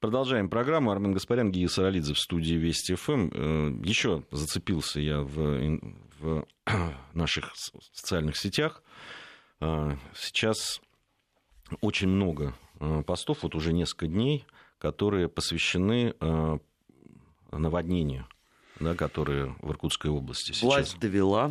Продолжаем 0.00 0.48
программу. 0.48 0.92
Армен 0.92 1.12
Гаспарян, 1.12 1.50
Гия 1.50 1.66
Саралидзе 1.66 2.14
в 2.14 2.20
студии 2.20 2.54
Вести 2.54 2.94
ФМ. 2.94 3.30
Э, 3.32 3.80
Еще 3.84 4.22
зацепился 4.30 5.00
я 5.00 5.22
в, 5.22 5.80
в 6.20 6.46
наших 7.14 7.52
социальных 7.92 8.36
сетях. 8.36 8.84
Э, 9.60 9.96
сейчас 10.14 10.80
очень 11.80 12.06
много 12.08 12.54
э, 12.78 13.02
постов, 13.04 13.42
вот 13.42 13.56
уже 13.56 13.72
несколько 13.72 14.06
дней, 14.06 14.44
которые 14.78 15.28
посвящены 15.28 16.14
наводнению, 17.50 18.28
да, 18.78 18.94
которые 18.94 19.56
в 19.62 19.70
Иркутской 19.70 20.10
области 20.12 20.52
сейчас. 20.52 20.62
Власть 20.62 20.98
довела. 21.00 21.50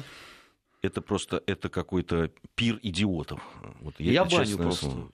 Это 0.81 1.01
просто 1.01 1.43
это 1.47 1.67
какой-то 1.67 2.31
пир 2.55 2.79
идиотов. 2.81 3.41
Вот 3.81 3.95
я, 3.99 4.11
я 4.11 4.25
баню 4.25 4.57
просто. 4.57 4.85
Слово 4.85 5.11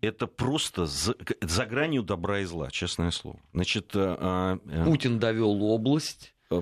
это 0.00 0.26
просто 0.26 0.86
за, 0.86 1.14
за 1.40 1.66
гранью 1.66 2.02
добра 2.02 2.40
и 2.40 2.44
зла, 2.44 2.70
честное 2.70 3.10
слово. 3.10 3.38
Значит, 3.52 3.92
а, 3.94 4.58
а, 4.64 4.84
Путин 4.84 5.18
довел 5.18 5.62
область. 5.62 6.34
Э, 6.50 6.60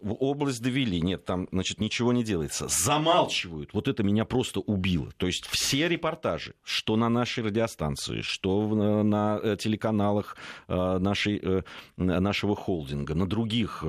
в 0.00 0.12
область 0.20 0.62
довели, 0.62 1.00
нет, 1.00 1.24
там, 1.24 1.48
значит, 1.52 1.80
ничего 1.80 2.12
не 2.12 2.24
делается. 2.24 2.68
Замалчивают. 2.68 3.74
Вот 3.74 3.88
это 3.88 4.02
меня 4.02 4.24
просто 4.24 4.60
убило. 4.60 5.10
То 5.16 5.26
есть 5.26 5.46
все 5.46 5.88
репортажи, 5.88 6.54
что 6.62 6.96
на 6.96 7.08
нашей 7.08 7.44
радиостанции, 7.44 8.22
что 8.22 9.02
на 9.02 9.38
э, 9.42 9.56
телеканалах 9.58 10.36
нашей, 10.68 11.64
нашего 11.96 12.56
холдинга, 12.56 13.14
на 13.14 13.26
других 13.26 13.84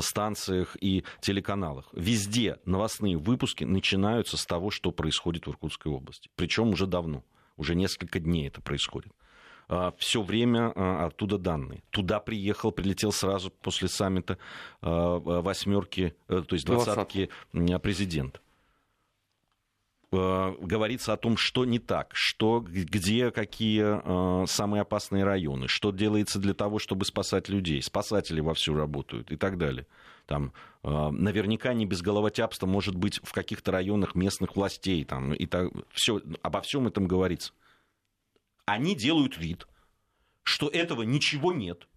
станциях 0.00 0.76
и 0.80 1.04
телеканалах, 1.20 1.88
везде 1.92 2.58
новостные 2.64 3.16
выпуски 3.16 3.64
начинаются 3.64 4.36
с 4.36 4.46
того, 4.46 4.70
что 4.70 4.92
происходит 4.92 5.46
в 5.46 5.50
Иркутской 5.50 5.90
области. 5.90 6.28
Причем 6.36 6.68
уже 6.68 6.86
давно. 6.86 7.24
Уже 7.56 7.74
несколько 7.74 8.18
дней 8.18 8.48
это 8.48 8.60
происходит 8.60 9.12
а, 9.68 9.92
все 9.98 10.22
время 10.22 10.72
а, 10.74 11.06
оттуда 11.06 11.38
данные. 11.38 11.82
Туда 11.90 12.20
приехал, 12.20 12.72
прилетел 12.72 13.12
сразу 13.12 13.50
после 13.50 13.88
саммита 13.88 14.38
а, 14.80 15.18
восьмерки, 15.18 16.14
э, 16.28 16.42
то 16.46 16.54
есть 16.54 16.66
двадцатки 16.66 17.30
президент. 17.82 18.40
Говорится 20.10 21.14
о 21.14 21.16
том, 21.16 21.38
что 21.38 21.64
не 21.64 21.78
так, 21.78 22.10
что, 22.12 22.60
где 22.60 23.30
какие 23.30 24.46
самые 24.46 24.82
опасные 24.82 25.24
районы, 25.24 25.68
что 25.68 25.90
делается 25.90 26.38
для 26.38 26.52
того, 26.52 26.78
чтобы 26.78 27.06
спасать 27.06 27.48
людей. 27.48 27.80
Спасатели 27.80 28.42
вовсю 28.42 28.74
работают 28.74 29.32
и 29.32 29.36
так 29.36 29.56
далее. 29.56 29.86
Там, 30.26 30.52
наверняка 30.82 31.74
не 31.74 31.86
без 31.86 32.02
головотяпства 32.02 32.66
может 32.66 32.94
быть 32.94 33.20
в 33.22 33.32
каких-то 33.32 33.72
районах 33.72 34.14
местных 34.14 34.56
властей. 34.56 35.04
Там, 35.04 35.34
и 35.34 35.46
так, 35.46 35.70
все, 35.92 36.20
обо 36.42 36.60
всем 36.60 36.86
этом 36.86 37.06
говорится 37.06 37.52
они 38.66 38.94
делают 38.94 39.36
вид, 39.38 39.66
что 40.42 40.68
этого 40.68 41.02
ничего 41.02 41.52
нет, 41.52 41.88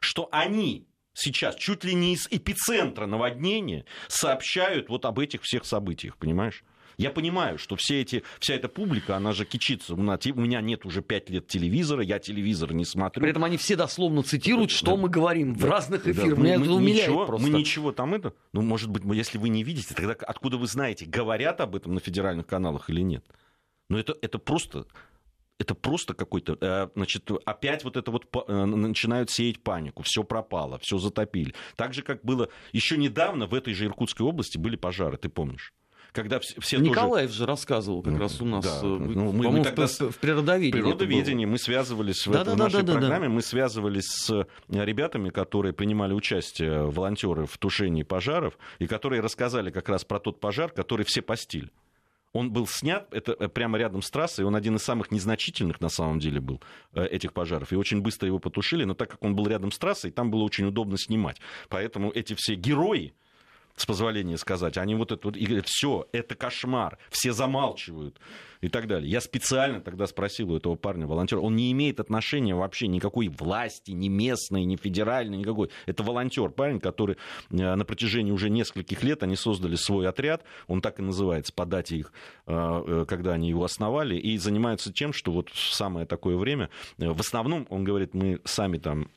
что 0.00 0.28
они 0.32 0.86
сейчас 1.12 1.56
чуть 1.56 1.84
ли 1.84 1.94
не 1.94 2.14
из 2.14 2.26
эпицентра 2.30 3.06
наводнения 3.06 3.84
сообщают 4.08 4.88
вот 4.88 5.04
об 5.04 5.18
этих 5.18 5.42
всех 5.42 5.64
событиях, 5.64 6.16
понимаешь? 6.16 6.64
Я 7.00 7.10
понимаю, 7.10 7.58
что 7.58 7.76
все 7.76 8.02
эти, 8.02 8.22
вся 8.38 8.54
эта 8.54 8.68
публика, 8.68 9.16
она 9.16 9.32
же 9.32 9.46
кичится. 9.46 9.94
У 9.94 9.96
меня 9.96 10.60
нет 10.60 10.84
уже 10.84 11.00
пять 11.00 11.30
лет 11.30 11.46
телевизора, 11.46 12.02
я 12.02 12.18
телевизор 12.18 12.74
не 12.74 12.84
смотрю. 12.84 13.22
При 13.22 13.30
этом 13.30 13.42
они 13.44 13.56
все 13.56 13.74
дословно 13.74 14.22
цитируют, 14.22 14.70
что 14.70 14.96
да, 14.96 14.96
мы 14.96 15.08
говорим 15.08 15.54
да, 15.54 15.66
в 15.66 15.70
разных 15.70 16.06
эфирах. 16.06 16.36
Да, 16.36 16.42
Меня 16.42 16.58
мы, 16.58 16.64
это 16.64 16.74
умиляет 16.74 17.08
ничего, 17.08 17.26
просто. 17.26 17.48
Мы 17.48 17.58
ничего 17.58 17.92
там 17.92 18.14
это... 18.14 18.34
Ну, 18.52 18.60
может 18.60 18.90
быть, 18.90 19.02
если 19.16 19.38
вы 19.38 19.48
не 19.48 19.64
видите, 19.64 19.94
тогда 19.94 20.12
откуда 20.12 20.58
вы 20.58 20.66
знаете, 20.66 21.06
говорят 21.06 21.62
об 21.62 21.74
этом 21.74 21.94
на 21.94 22.00
федеральных 22.00 22.46
каналах 22.46 22.90
или 22.90 23.00
нет? 23.00 23.24
Но 23.88 23.98
это, 23.98 24.14
это 24.20 24.38
просто 24.38 24.86
это 25.58 25.74
просто 25.74 26.14
какой-то, 26.14 26.56
э, 26.60 26.88
значит, 26.94 27.30
опять 27.44 27.84
вот 27.84 27.96
это 27.96 28.10
вот 28.10 28.26
э, 28.48 28.64
начинают 28.64 29.30
сеять 29.30 29.62
панику, 29.62 30.02
все 30.02 30.24
пропало, 30.24 30.78
все 30.78 30.96
затопили. 30.98 31.54
Так 31.76 31.92
же, 31.92 32.02
как 32.02 32.24
было 32.24 32.48
еще 32.72 32.96
недавно 32.96 33.46
в 33.46 33.54
этой 33.54 33.74
же 33.74 33.84
Иркутской 33.84 34.26
области 34.26 34.56
были 34.56 34.76
пожары, 34.76 35.18
ты 35.18 35.28
помнишь? 35.28 35.74
Когда 36.12 36.40
все 36.40 36.78
Николаев 36.78 37.30
тоже... 37.30 37.38
же 37.38 37.46
рассказывал 37.46 38.02
как 38.02 38.18
раз 38.18 38.40
у 38.40 38.44
нас 38.44 38.64
да, 38.64 38.80
э, 38.82 38.86
ну, 38.86 39.32
мы, 39.32 39.50
мы 39.50 39.64
тогда 39.64 39.86
в, 39.86 40.00
в 40.00 40.18
природоведении. 40.18 40.80
В 40.80 40.84
природоведении 40.84 41.46
мы 41.46 41.58
связывались 41.58 42.26
в, 42.26 42.32
да, 42.32 42.42
этом, 42.42 42.56
да, 42.56 42.64
нашей 42.64 42.82
да, 42.82 42.92
программе, 42.92 43.28
да. 43.28 43.34
мы 43.34 43.42
связывались 43.42 44.06
с 44.06 44.46
ребятами, 44.68 45.30
которые 45.30 45.72
принимали 45.72 46.12
участие, 46.12 46.90
волонтеры 46.90 47.46
в 47.46 47.58
тушении 47.58 48.02
пожаров, 48.02 48.58
и 48.78 48.86
которые 48.86 49.20
рассказали 49.20 49.70
как 49.70 49.88
раз 49.88 50.04
про 50.04 50.18
тот 50.20 50.40
пожар, 50.40 50.70
который 50.70 51.04
все 51.04 51.22
постили. 51.22 51.70
Он 52.32 52.52
был 52.52 52.66
снят, 52.66 53.12
это 53.12 53.36
э, 53.38 53.48
прямо 53.48 53.76
рядом 53.78 54.02
с 54.02 54.10
трассой, 54.10 54.44
он 54.44 54.54
один 54.54 54.76
из 54.76 54.82
самых 54.82 55.10
незначительных 55.10 55.80
на 55.80 55.88
самом 55.88 56.20
деле 56.20 56.40
был 56.40 56.62
э, 56.94 57.04
этих 57.06 57.32
пожаров. 57.32 57.72
И 57.72 57.76
очень 57.76 58.00
быстро 58.00 58.28
его 58.28 58.38
потушили, 58.38 58.84
но 58.84 58.94
так 58.94 59.10
как 59.10 59.22
он 59.24 59.34
был 59.34 59.48
рядом 59.48 59.72
с 59.72 59.78
трассой, 59.78 60.12
там 60.12 60.30
было 60.30 60.42
очень 60.42 60.66
удобно 60.66 60.96
снимать. 60.96 61.40
Поэтому 61.68 62.10
эти 62.12 62.34
все 62.34 62.54
герои, 62.54 63.14
с 63.80 63.86
позволения 63.86 64.36
сказать, 64.36 64.76
они 64.76 64.94
вот 64.94 65.10
это 65.10 65.26
вот, 65.26 65.36
и 65.36 65.46
говорят, 65.46 65.66
все, 65.66 66.06
это 66.12 66.34
кошмар, 66.34 66.98
все 67.08 67.32
замалчивают 67.32 68.20
и 68.60 68.68
так 68.68 68.86
далее. 68.86 69.10
Я 69.10 69.22
специально 69.22 69.80
тогда 69.80 70.06
спросил 70.06 70.52
у 70.52 70.56
этого 70.56 70.74
парня, 70.74 71.06
волонтера, 71.06 71.40
он 71.40 71.56
не 71.56 71.72
имеет 71.72 71.98
отношения 71.98 72.54
вообще 72.54 72.88
никакой 72.88 73.28
власти, 73.28 73.92
ни 73.92 74.08
местной, 74.08 74.64
ни 74.64 74.76
федеральной, 74.76 75.38
никакой. 75.38 75.70
Это 75.86 76.02
волонтер, 76.02 76.50
парень, 76.50 76.78
который 76.78 77.16
э, 77.50 77.74
на 77.74 77.84
протяжении 77.86 78.32
уже 78.32 78.50
нескольких 78.50 79.02
лет, 79.02 79.22
они 79.22 79.34
создали 79.34 79.76
свой 79.76 80.06
отряд, 80.06 80.44
он 80.66 80.82
так 80.82 80.98
и 80.98 81.02
называется, 81.02 81.54
по 81.54 81.64
дате 81.64 81.96
их, 81.96 82.12
э, 82.46 82.52
э, 82.86 83.04
когда 83.08 83.32
они 83.32 83.48
его 83.48 83.64
основали, 83.64 84.16
и 84.16 84.36
занимаются 84.36 84.92
тем, 84.92 85.14
что 85.14 85.32
вот 85.32 85.48
в 85.48 85.74
самое 85.74 86.04
такое 86.04 86.36
время, 86.36 86.68
в 86.98 87.20
основном, 87.20 87.66
он 87.70 87.84
говорит, 87.84 88.12
мы 88.12 88.40
сами 88.44 88.76
там 88.76 89.08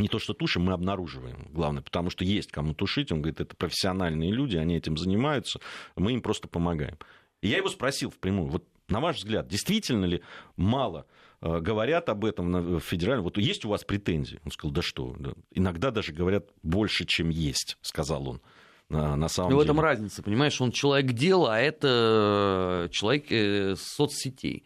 не 0.00 0.08
то, 0.08 0.18
что 0.18 0.34
тушим, 0.34 0.64
мы 0.64 0.72
обнаруживаем, 0.72 1.48
главное, 1.50 1.82
потому 1.82 2.10
что 2.10 2.24
есть 2.24 2.50
кому 2.50 2.74
тушить. 2.74 3.12
Он 3.12 3.22
говорит, 3.22 3.40
это 3.40 3.56
профессиональные 3.56 4.32
люди, 4.32 4.56
они 4.56 4.76
этим 4.76 4.96
занимаются, 4.96 5.60
мы 5.96 6.12
им 6.12 6.22
просто 6.22 6.48
помогаем. 6.48 6.98
И 7.42 7.48
я 7.48 7.58
его 7.58 7.68
спросил 7.68 8.10
впрямую, 8.10 8.48
вот 8.48 8.64
на 8.88 9.00
ваш 9.00 9.18
взгляд, 9.18 9.46
действительно 9.48 10.04
ли 10.04 10.22
мало 10.56 11.06
э, 11.40 11.60
говорят 11.60 12.08
об 12.08 12.24
этом 12.24 12.78
в 12.78 12.80
федеральном? 12.80 13.24
Вот 13.24 13.38
есть 13.38 13.64
у 13.64 13.68
вас 13.68 13.84
претензии? 13.84 14.40
Он 14.44 14.50
сказал, 14.50 14.72
да 14.72 14.82
что, 14.82 15.14
да. 15.18 15.32
иногда 15.52 15.90
даже 15.90 16.12
говорят 16.12 16.50
больше, 16.62 17.06
чем 17.06 17.28
есть, 17.28 17.78
сказал 17.82 18.28
он. 18.28 18.40
На, 18.88 19.14
на 19.14 19.28
самом 19.28 19.52
ну, 19.52 19.58
деле. 19.58 19.68
в 19.68 19.70
этом 19.70 19.80
разница, 19.80 20.22
понимаешь, 20.22 20.60
он 20.60 20.72
человек 20.72 21.12
дела, 21.12 21.54
а 21.54 21.60
это 21.60 22.88
человек 22.90 23.26
э, 23.30 23.76
соцсетей. 23.76 24.64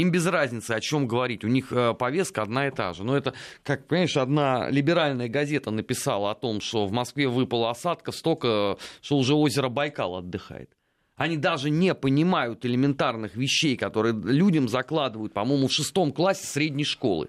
Им 0.00 0.10
без 0.10 0.26
разницы, 0.26 0.70
о 0.70 0.80
чем 0.80 1.06
говорить. 1.06 1.44
У 1.44 1.48
них 1.48 1.70
э, 1.72 1.92
повестка 1.92 2.40
одна 2.40 2.68
и 2.68 2.70
та 2.70 2.94
же. 2.94 3.04
Но 3.04 3.14
это, 3.14 3.34
как 3.62 3.86
понимаешь, 3.86 4.16
одна 4.16 4.70
либеральная 4.70 5.28
газета 5.28 5.70
написала 5.70 6.30
о 6.30 6.34
том, 6.34 6.62
что 6.62 6.86
в 6.86 6.92
Москве 6.92 7.28
выпала 7.28 7.68
осадка 7.68 8.10
столько, 8.10 8.78
что 9.02 9.18
уже 9.18 9.34
озеро 9.34 9.68
Байкал 9.68 10.16
отдыхает. 10.16 10.70
Они 11.16 11.36
даже 11.36 11.68
не 11.68 11.94
понимают 11.94 12.64
элементарных 12.64 13.36
вещей, 13.36 13.76
которые 13.76 14.14
людям 14.14 14.70
закладывают, 14.70 15.34
по-моему, 15.34 15.68
в 15.68 15.72
шестом 15.72 16.12
классе 16.12 16.46
средней 16.46 16.84
школы. 16.84 17.28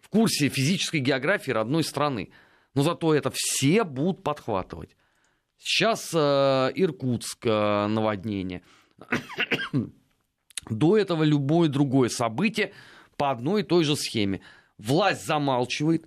В 0.00 0.08
курсе 0.08 0.48
физической 0.48 1.00
географии 1.00 1.50
родной 1.50 1.82
страны. 1.82 2.30
Но 2.74 2.82
зато 2.82 3.16
это 3.16 3.32
все 3.34 3.82
будут 3.82 4.22
подхватывать. 4.22 4.96
Сейчас 5.58 6.12
э, 6.14 6.70
Иркутск 6.76 7.44
э, 7.46 7.86
наводнение. 7.88 8.62
До 10.68 10.96
этого 10.96 11.22
любое 11.22 11.68
другое 11.68 12.08
событие 12.08 12.72
по 13.16 13.30
одной 13.30 13.62
и 13.62 13.64
той 13.64 13.84
же 13.84 13.96
схеме. 13.96 14.40
Власть 14.78 15.26
замалчивает, 15.26 16.06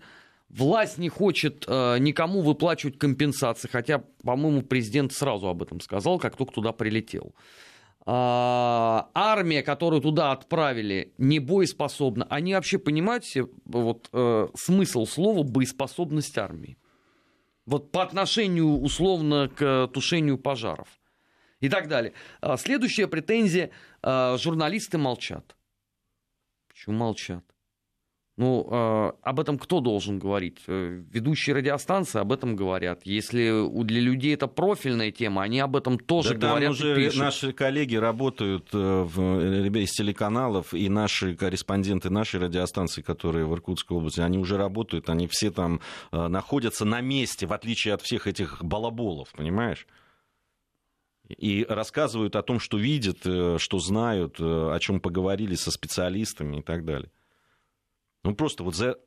власть 0.50 0.98
не 0.98 1.10
хочет 1.10 1.66
э, 1.68 1.98
никому 2.00 2.42
выплачивать 2.42 2.98
компенсации, 2.98 3.68
хотя, 3.68 4.04
по-моему, 4.24 4.62
президент 4.62 5.14
сразу 5.14 5.48
об 5.48 5.62
этом 5.62 5.80
сказал, 5.80 6.20
как 6.20 6.36
только 6.36 6.54
туда 6.54 6.72
прилетел. 6.72 7.34
А, 8.08 9.10
армия, 9.16 9.64
которую 9.64 10.02
туда 10.02 10.32
отправили, 10.32 11.14
не 11.18 11.40
боеспособна. 11.40 12.28
Они 12.30 12.54
вообще 12.54 12.78
понимают 12.78 13.24
все 13.24 13.50
вот, 13.66 14.10
э, 14.14 14.48
смысл 14.54 15.06
слова 15.06 15.44
боеспособность 15.44 16.38
армии? 16.38 16.78
Вот 17.66 17.92
по 17.92 18.04
отношению 18.04 18.80
условно 18.80 19.50
к 19.50 19.88
тушению 19.88 20.38
пожаров 20.38 20.88
и 21.62 21.70
так 21.70 21.88
далее. 21.88 22.14
А, 22.42 22.58
следующая 22.58 23.08
претензия. 23.08 23.72
А, 24.02 24.38
журналисты 24.38 24.98
молчат. 24.98 25.56
Почему 26.68 26.98
молчат? 26.98 27.44
Ну, 28.38 28.68
э, 28.70 29.12
об 29.22 29.40
этом 29.40 29.58
кто 29.58 29.80
должен 29.80 30.20
говорить? 30.20 30.58
Э, 30.68 31.02
ведущие 31.10 31.56
радиостанции 31.56 32.20
об 32.20 32.34
этом 32.34 32.58
говорят. 32.58 33.06
Если 33.06 33.84
для 33.84 34.02
людей 34.02 34.34
это 34.34 34.48
профильная 34.48 35.12
тема, 35.12 35.44
они 35.44 35.62
об 35.62 35.78
этом 35.78 35.98
тоже 35.98 36.34
да 36.36 36.50
говорят. 36.50 36.78
Там 36.78 36.88
уже 36.88 36.96
пишут. 36.96 37.22
наши 37.22 37.54
коллеги 37.54 37.96
работают 37.96 38.68
э, 38.74 38.78
в, 38.78 39.78
из 39.78 39.92
телеканалов, 39.92 40.74
и 40.74 40.90
наши 40.90 41.34
корреспонденты 41.36 42.10
нашей 42.10 42.42
радиостанции, 42.42 43.02
которые 43.02 43.46
в 43.46 43.54
Иркутской 43.54 43.96
области, 43.96 44.20
они 44.20 44.38
уже 44.38 44.58
работают, 44.58 45.10
они 45.10 45.28
все 45.28 45.50
там 45.50 45.80
находятся 46.12 46.84
на 46.84 47.00
месте, 47.00 47.48
в 47.48 47.54
отличие 47.54 47.94
от 47.94 48.02
всех 48.02 48.28
этих 48.28 48.62
балаболов, 48.62 49.32
понимаешь? 49.32 49.88
И 51.30 51.66
рассказывают 51.68 52.36
о 52.36 52.44
том, 52.44 52.60
что 52.60 52.78
видят, 52.78 53.20
что 53.20 53.80
знают, 53.80 54.38
о 54.40 54.78
чем 54.80 55.00
поговорили 55.00 55.56
со 55.56 55.72
специалистами 55.72 56.60
и 56.60 56.62
так 56.62 56.86
далее. 56.86 57.12
Ну, 58.24 58.36
просто 58.36 58.64
вот 58.64 58.76
за 58.76 58.98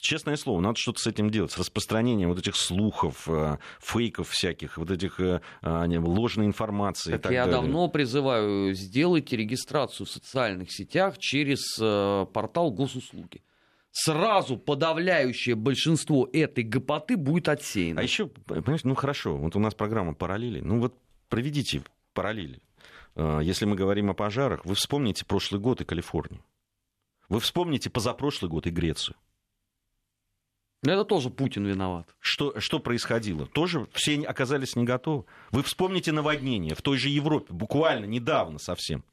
честное 0.00 0.36
слово, 0.36 0.60
надо 0.60 0.76
что-то 0.78 1.00
с 1.00 1.06
этим 1.06 1.30
делать, 1.30 1.52
с 1.52 1.58
распространением 1.58 2.30
вот 2.30 2.38
этих 2.38 2.56
слухов, 2.56 3.28
э, 3.28 3.58
фейков 3.80 4.28
всяких, 4.30 4.78
вот 4.78 4.90
этих 4.90 5.20
э, 5.20 5.40
а, 5.62 5.86
ложной 5.86 6.46
информации. 6.46 7.12
Так, 7.12 7.22
так 7.22 7.32
я 7.32 7.44
далее. 7.44 7.60
давно 7.60 7.88
призываю, 7.88 8.74
сделайте 8.74 9.36
регистрацию 9.36 10.06
в 10.06 10.10
социальных 10.10 10.72
сетях 10.72 11.18
через 11.18 11.78
э, 11.80 12.26
портал 12.32 12.70
госуслуги. 12.70 13.42
Сразу 13.92 14.56
подавляющее 14.56 15.56
большинство 15.56 16.28
этой 16.32 16.62
гопоты 16.62 17.16
будет 17.16 17.48
отсеяно. 17.48 18.00
А 18.00 18.04
еще, 18.04 18.28
понимаешь, 18.28 18.84
ну 18.84 18.94
хорошо, 18.94 19.36
вот 19.36 19.56
у 19.56 19.58
нас 19.58 19.74
программа 19.74 20.14
параллели. 20.14 20.60
Ну 20.60 20.78
вот 20.78 20.94
проведите 21.30 21.82
параллели. 22.12 22.60
Если 23.16 23.64
мы 23.64 23.76
говорим 23.76 24.10
о 24.10 24.14
пожарах, 24.14 24.64
вы 24.66 24.74
вспомните 24.74 25.24
прошлый 25.24 25.60
год 25.60 25.80
и 25.80 25.84
Калифорнию. 25.84 26.44
Вы 27.28 27.40
вспомните 27.40 27.88
позапрошлый 27.88 28.50
год 28.50 28.66
и 28.66 28.70
Грецию. 28.70 29.16
Это 30.82 31.04
тоже 31.04 31.30
Путин 31.30 31.66
виноват. 31.66 32.14
Что, 32.20 32.58
что 32.58 32.80
происходило? 32.80 33.46
Тоже 33.46 33.86
все 33.92 34.20
оказались 34.22 34.76
не 34.76 34.84
готовы. 34.84 35.24
Вы 35.50 35.62
вспомните 35.62 36.10
наводнение 36.10 36.74
в 36.74 36.82
той 36.82 36.96
же 36.96 37.08
Европе, 37.08 37.52
буквально 37.52 38.06
недавно 38.06 38.58
совсем. 38.58 39.04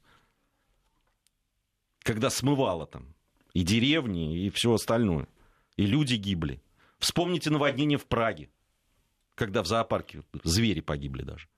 Когда 2.00 2.30
смывало 2.30 2.86
там 2.86 3.14
и 3.52 3.62
деревни, 3.62 4.46
и 4.46 4.50
все 4.50 4.72
остальное. 4.72 5.28
И 5.76 5.84
люди 5.84 6.14
гибли. 6.14 6.62
Вспомните 6.98 7.50
наводнение 7.50 7.98
в 7.98 8.06
Праге, 8.06 8.48
когда 9.34 9.62
в 9.62 9.66
зоопарке 9.66 10.22
звери 10.42 10.80
погибли 10.80 11.22
даже. 11.22 11.48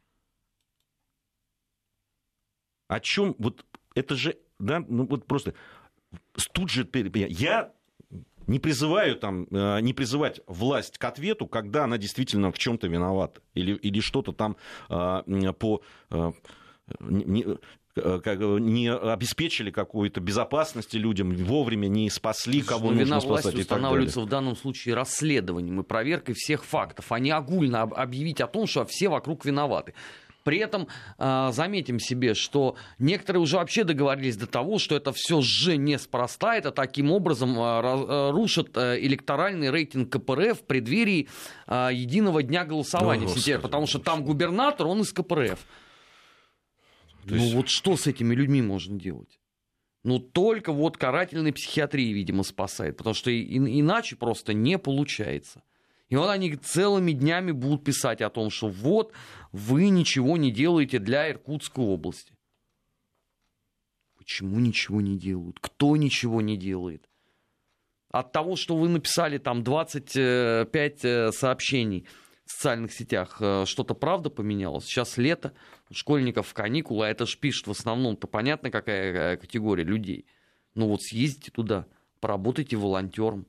О 2.90 2.98
чем? 2.98 3.36
Вот 3.38 3.64
это 3.94 4.16
же, 4.16 4.36
да, 4.58 4.84
ну 4.86 5.06
вот 5.06 5.24
просто 5.24 5.54
тут 6.52 6.70
же 6.70 6.88
я 7.14 7.72
не 8.48 8.58
призываю 8.58 9.14
там, 9.14 9.46
э, 9.48 9.80
не 9.80 9.94
призывать 9.94 10.40
власть 10.48 10.98
к 10.98 11.04
ответу, 11.04 11.46
когда 11.46 11.84
она 11.84 11.98
действительно 11.98 12.50
в 12.50 12.58
чем-то 12.58 12.88
виновата 12.88 13.42
или, 13.54 13.74
или 13.74 14.00
что-то 14.00 14.32
там 14.32 14.56
э, 14.88 15.52
по 15.56 15.82
э, 16.10 16.32
не, 16.98 17.46
не 17.94 18.92
обеспечили 18.92 19.70
какую-то 19.70 20.20
безопасность 20.20 20.94
людям, 20.94 21.32
вовремя 21.32 21.86
не 21.86 22.10
спасли, 22.10 22.60
кого 22.60 22.90
Вина 22.90 23.02
нужно 23.02 23.20
спасать. 23.20 23.44
власти 23.44 23.60
устанавливается 23.60 24.20
в 24.20 24.28
данном 24.28 24.56
случае 24.56 24.96
расследованием 24.96 25.80
и 25.80 25.84
проверкой 25.84 26.34
всех 26.36 26.64
фактов, 26.64 27.12
а 27.12 27.20
не 27.20 27.30
огульно 27.30 27.82
объявить 27.82 28.40
о 28.40 28.48
том, 28.48 28.66
что 28.66 28.84
все 28.84 29.08
вокруг 29.08 29.44
виноваты. 29.44 29.94
При 30.44 30.58
этом 30.58 30.88
э, 31.18 31.50
заметим 31.52 31.98
себе, 31.98 32.34
что 32.34 32.76
некоторые 32.98 33.42
уже 33.42 33.56
вообще 33.56 33.84
договорились 33.84 34.36
до 34.36 34.46
того, 34.46 34.78
что 34.78 34.96
это 34.96 35.12
все 35.12 35.40
же 35.42 35.76
неспроста, 35.76 36.56
это 36.56 36.70
таким 36.70 37.12
образом 37.12 37.58
э, 37.58 38.30
рушит 38.30 38.76
э, 38.76 38.98
электоральный 39.00 39.70
рейтинг 39.70 40.10
КПРФ 40.10 40.60
в 40.60 40.64
преддверии 40.64 41.28
единого 41.68 42.42
дня 42.42 42.64
голосования 42.64 43.26
О, 43.26 43.28
в 43.28 43.32
сентябре, 43.32 43.60
потому 43.60 43.86
что 43.86 43.98
там 43.98 44.24
губернатор, 44.24 44.86
он 44.86 45.02
из 45.02 45.12
КПРФ. 45.12 45.58
То 47.28 47.34
есть... 47.34 47.52
Ну 47.52 47.56
вот 47.56 47.68
что 47.68 47.96
с 47.96 48.06
этими 48.06 48.34
людьми 48.34 48.62
можно 48.62 48.98
делать? 48.98 49.38
Ну, 50.02 50.18
только 50.18 50.72
вот 50.72 50.96
карательной 50.96 51.52
психиатрии, 51.52 52.12
видимо, 52.12 52.42
спасает, 52.42 52.96
потому 52.96 53.14
что 53.14 53.30
и, 53.30 53.56
иначе 53.56 54.16
просто 54.16 54.54
не 54.54 54.78
получается. 54.78 55.62
И 56.10 56.16
вот 56.16 56.28
они 56.28 56.56
целыми 56.56 57.12
днями 57.12 57.52
будут 57.52 57.84
писать 57.84 58.20
о 58.20 58.30
том, 58.30 58.50
что 58.50 58.68
вот 58.68 59.12
вы 59.52 59.88
ничего 59.88 60.36
не 60.36 60.50
делаете 60.50 60.98
для 60.98 61.30
Иркутской 61.30 61.84
области. 61.84 62.34
Почему 64.18 64.58
ничего 64.58 65.00
не 65.00 65.16
делают? 65.16 65.58
Кто 65.60 65.96
ничего 65.96 66.40
не 66.40 66.56
делает? 66.56 67.08
От 68.10 68.32
того, 68.32 68.56
что 68.56 68.76
вы 68.76 68.88
написали 68.88 69.38
там 69.38 69.62
25 69.62 71.04
э, 71.04 71.30
сообщений 71.30 72.08
в 72.44 72.50
социальных 72.50 72.92
сетях, 72.92 73.36
э, 73.40 73.64
что-то 73.66 73.94
правда 73.94 74.30
поменялось? 74.30 74.86
Сейчас 74.86 75.16
лето, 75.16 75.54
у 75.90 75.94
школьников 75.94 76.52
каникулы, 76.52 77.06
а 77.06 77.10
это 77.10 77.24
ж 77.24 77.38
пишет 77.38 77.68
в 77.68 77.70
основном-то 77.70 78.26
понятно, 78.26 78.72
какая 78.72 79.34
э, 79.34 79.36
категория 79.36 79.84
людей. 79.84 80.26
Ну 80.74 80.88
вот 80.88 81.02
съездите 81.02 81.52
туда, 81.52 81.86
поработайте 82.18 82.76
волонтером. 82.76 83.46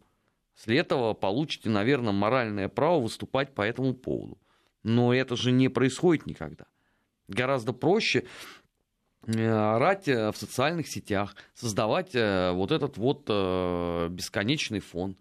После 0.56 0.78
этого 0.78 1.14
получите, 1.14 1.70
наверное, 1.70 2.14
моральное 2.14 2.70
право 2.70 3.00
выступать 3.00 3.54
по 3.54 3.62
этому 3.62 3.94
поводу. 3.94 4.38
Но 4.84 5.14
это 5.14 5.36
же 5.36 5.52
не 5.52 5.70
происходит 5.70 6.26
никогда. 6.26 6.66
Гораздо 7.28 7.74
проще 7.74 8.26
э, 9.26 9.50
орать 9.50 10.08
э, 10.08 10.32
в 10.32 10.38
социальных 10.38 10.88
сетях, 10.88 11.36
создавать 11.54 12.14
э, 12.14 12.52
вот 12.52 12.72
этот 12.72 12.98
вот 12.98 13.26
бесконечный 13.28 14.80
фон. 14.80 15.16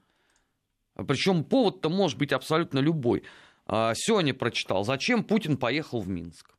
Причем 0.95 1.45
повод-то 1.45 1.89
может 1.89 2.19
быть 2.19 2.33
абсолютно 2.33 2.79
любой. 2.79 3.23
А, 3.67 3.95
Сегодня 3.95 4.35
прочитал, 4.35 4.85
зачем 4.85 5.25
Путин 5.25 5.57
поехал 5.57 6.01
в 6.01 6.09
Минск. 6.09 6.57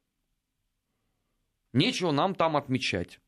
Нечего 1.73 2.12
нам 2.12 2.36
там 2.36 2.57
отмечать. 2.57 3.19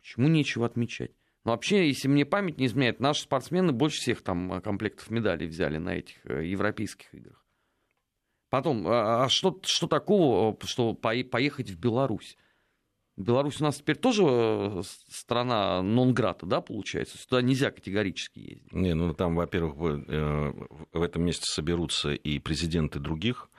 Почему 0.00 0.28
нечего 0.28 0.66
отмечать? 0.66 1.12
Но 1.44 1.52
вообще, 1.52 1.88
если 1.88 2.08
мне 2.08 2.26
память 2.26 2.58
не 2.58 2.66
изменяет, 2.66 3.00
наши 3.00 3.22
спортсмены 3.22 3.72
больше 3.72 3.98
всех 4.00 4.22
там 4.22 4.52
э, 4.52 4.60
комплектов 4.60 5.10
медалей 5.10 5.46
взяли 5.46 5.78
на 5.78 5.90
этих 5.90 6.16
э, 6.24 6.44
европейских 6.46 7.14
играх. 7.14 7.44
Потом, 8.50 8.86
а, 8.86 9.24
а 9.24 9.28
что, 9.28 9.60
что 9.64 9.86
такого, 9.86 10.56
что 10.64 10.94
поехать 10.94 11.70
в 11.70 11.78
Беларусь? 11.78 12.36
Беларусь 13.16 13.60
у 13.60 13.64
нас 13.64 13.78
теперь 13.78 13.96
тоже 13.96 14.22
э, 14.26 14.82
страна 15.08 15.82
нон-грата, 15.82 16.46
да, 16.46 16.60
получается? 16.60 17.18
Сюда 17.18 17.42
нельзя 17.42 17.70
категорически 17.70 18.38
ездить. 18.38 18.72
Не, 18.72 18.94
ну 18.94 19.14
там, 19.14 19.34
во-первых, 19.34 19.76
в 19.76 21.02
этом 21.02 21.24
месте 21.24 21.44
соберутся 21.46 22.12
и 22.12 22.38
президенты 22.38 23.00
других 23.00 23.50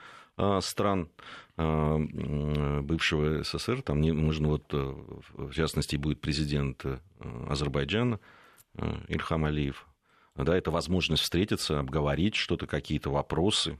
стран 0.60 1.08
бывшего 1.56 3.42
СССР. 3.42 3.82
Там 3.82 4.00
не, 4.00 4.12
нужно 4.12 4.48
вот, 4.48 4.72
в 4.72 5.52
частности, 5.52 5.96
будет 5.96 6.20
президент 6.20 6.84
Азербайджана 7.48 8.18
Ильхам 9.08 9.44
Алиев. 9.44 9.86
Да, 10.36 10.56
это 10.56 10.70
возможность 10.70 11.22
встретиться, 11.22 11.80
обговорить 11.80 12.34
что-то, 12.34 12.66
какие-то 12.66 13.10
вопросы. 13.10 13.78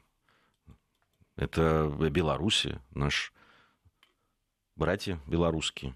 Это 1.36 1.90
Белоруссия, 2.10 2.82
наш 2.90 3.32
братья 4.76 5.18
белорусские, 5.26 5.94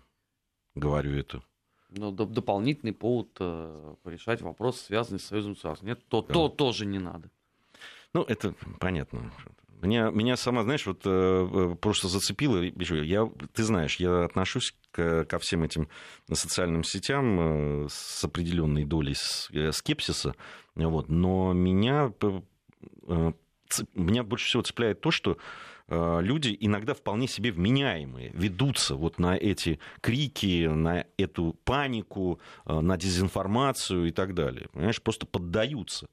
говорю 0.75 1.19
это. 1.19 1.43
Ну, 1.91 2.11
дополнительный 2.13 2.93
повод 2.93 3.37
э, 3.41 3.95
решать 4.05 4.41
вопрос, 4.43 4.81
связанный 4.81 5.21
с 5.21 5.27
Союзом 5.27 5.53
Государств. 5.53 5.85
Нет, 5.85 6.01
то, 6.09 6.23
да. 6.23 6.33
то 6.33 6.49
тоже 6.49 6.87
не 6.87 6.99
надо. 6.99 7.31
Ну, 8.15 8.23
это 8.23 8.55
понятно. 8.81 9.31
Меня, 9.85 10.09
меня 10.11 10.37
сама, 10.37 10.63
знаешь, 10.63 10.87
вот 10.87 11.03
э, 11.05 11.11
э 11.11 11.77
просто 11.77 12.09
зацепило. 12.09 12.63
Я, 12.63 13.31
ты 13.53 13.63
знаешь, 13.63 13.97
я 13.97 14.25
отношусь 14.25 14.75
к, 14.91 15.25
ко 15.27 15.39
всем 15.39 15.63
этим 15.63 15.89
социальным 16.33 16.85
сетям 16.85 17.85
э, 17.85 17.87
с 17.91 18.25
определенной 18.25 18.87
долей 18.87 19.15
скепсиса. 19.73 20.35
Вот, 20.75 21.11
но 21.11 21.53
меня, 21.53 22.13
меня 23.95 24.23
больше 24.23 24.47
всего 24.47 24.63
цепляет 24.63 25.01
то, 25.01 25.11
что 25.11 25.37
люди 25.89 26.57
иногда 26.59 26.95
вполне 26.95 27.29
себе 27.29 27.53
вменяемые, 27.53 28.31
ведутся 28.33 28.97
вот 28.97 29.19
на 29.19 29.37
эти 29.37 29.79
крики, 30.01 30.67
на 30.67 31.05
эту 31.19 31.55
панику, 31.65 32.41
на 32.65 32.97
дезинформацию 32.97 34.07
и 34.07 34.11
так 34.11 34.35
далее. 34.35 34.69
Понимаешь, 34.73 35.03
просто 35.03 35.27
поддаются 35.27 36.09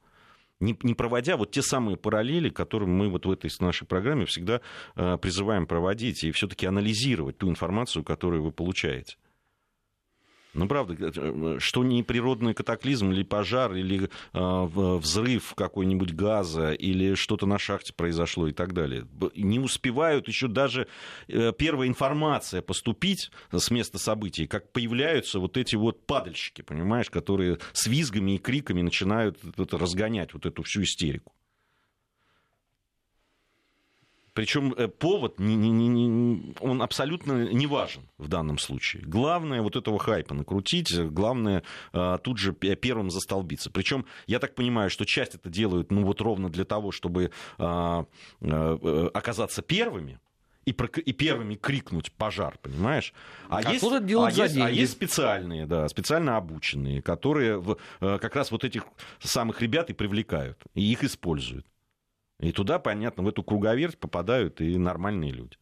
не, 0.61 0.77
не 0.83 0.93
проводя 0.93 1.35
вот 1.37 1.51
те 1.51 1.61
самые 1.61 1.97
параллели, 1.97 2.49
которые 2.49 2.87
мы 2.87 3.09
вот 3.09 3.25
в 3.25 3.31
этой 3.31 3.51
нашей 3.59 3.85
программе 3.85 4.25
всегда 4.25 4.61
э, 4.95 5.17
призываем 5.17 5.67
проводить 5.67 6.23
и 6.23 6.31
все-таки 6.31 6.65
анализировать 6.65 7.37
ту 7.37 7.49
информацию, 7.49 8.03
которую 8.03 8.43
вы 8.43 8.51
получаете. 8.51 9.17
Ну, 10.53 10.67
правда, 10.67 10.95
э, 10.99 11.11
э, 11.15 11.57
что 11.59 11.83
не 11.83 12.03
природный 12.03 12.53
катаклизм, 12.53 13.11
или 13.11 13.23
пожар, 13.23 13.73
или 13.73 14.09
э, 14.33 14.67
взрыв 14.73 15.53
какой-нибудь 15.55 16.13
газа, 16.13 16.73
или 16.73 17.15
что-то 17.15 17.45
на 17.45 17.57
шахте 17.57 17.93
произошло 17.93 18.47
и 18.47 18.51
так 18.51 18.73
далее. 18.73 19.07
Не 19.35 19.59
успевают 19.59 20.27
еще 20.27 20.47
даже 20.47 20.87
э, 21.27 21.53
первая 21.57 21.87
информация 21.87 22.61
поступить 22.61 23.31
с 23.51 23.71
места 23.71 23.97
событий, 23.97 24.45
как 24.45 24.71
появляются 24.71 25.39
вот 25.39 25.55
эти 25.55 25.75
вот 25.75 26.05
падальщики, 26.05 26.61
понимаешь, 26.61 27.09
которые 27.09 27.59
с 27.71 27.87
визгами 27.87 28.35
и 28.35 28.37
криками 28.37 28.81
начинают 28.81 29.39
это, 29.57 29.77
разгонять 29.77 30.33
вот 30.33 30.45
эту 30.45 30.63
всю 30.63 30.83
истерику. 30.83 31.31
Причем 34.33 34.73
э, 34.73 34.87
повод, 34.87 35.39
не, 35.39 35.55
не, 35.55 35.71
не, 35.71 36.55
он 36.61 36.81
абсолютно 36.81 37.49
не 37.49 37.67
важен 37.67 38.03
в 38.17 38.29
данном 38.29 38.57
случае. 38.57 39.03
Главное 39.03 39.61
вот 39.61 39.75
этого 39.75 39.99
хайпа 39.99 40.33
накрутить, 40.33 40.97
главное 40.97 41.63
э, 41.91 42.17
тут 42.23 42.37
же 42.37 42.53
первым 42.53 43.11
застолбиться. 43.11 43.69
Причем 43.69 44.05
я 44.27 44.39
так 44.39 44.55
понимаю, 44.55 44.89
что 44.89 45.05
часть 45.05 45.35
это 45.35 45.49
делают 45.49 45.91
ну 45.91 46.05
вот 46.05 46.21
ровно 46.21 46.49
для 46.49 46.63
того, 46.63 46.91
чтобы 46.91 47.31
э, 47.57 48.03
оказаться 49.13 49.61
первыми, 49.61 50.19
и, 50.63 50.73
про, 50.73 50.87
и 50.87 51.11
первыми 51.11 51.55
крикнуть 51.55 52.11
пожар, 52.11 52.57
понимаешь? 52.61 53.13
А, 53.49 53.57
а 53.57 53.71
есть, 53.71 53.83
а, 53.83 54.29
есть, 54.29 54.57
а 54.57 54.69
есть 54.69 54.91
специальные, 54.91 55.65
да, 55.65 55.87
специально 55.89 56.37
обученные, 56.37 57.01
которые 57.01 57.57
в, 57.57 57.77
как 57.99 58.35
раз 58.35 58.51
вот 58.51 58.63
этих 58.63 58.85
самых 59.19 59.61
ребят 59.61 59.89
и 59.89 59.93
привлекают, 59.93 60.59
и 60.75 60.83
их 60.83 61.03
используют. 61.03 61.65
И 62.41 62.51
туда, 62.51 62.79
понятно, 62.79 63.23
в 63.23 63.27
эту 63.27 63.43
круговерть 63.43 63.99
попадают 63.99 64.61
и 64.61 64.77
нормальные 64.77 65.31
люди. 65.31 65.57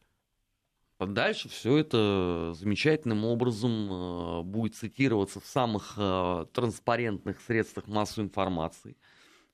Дальше 0.98 1.48
все 1.48 1.78
это 1.78 2.52
замечательным 2.54 3.24
образом 3.24 3.88
э, 3.90 4.42
будет 4.42 4.74
цитироваться 4.74 5.40
в 5.40 5.46
самых 5.46 5.94
э, 5.96 6.46
транспарентных 6.52 7.40
средствах 7.40 7.86
массовой 7.86 8.26
информации, 8.26 8.96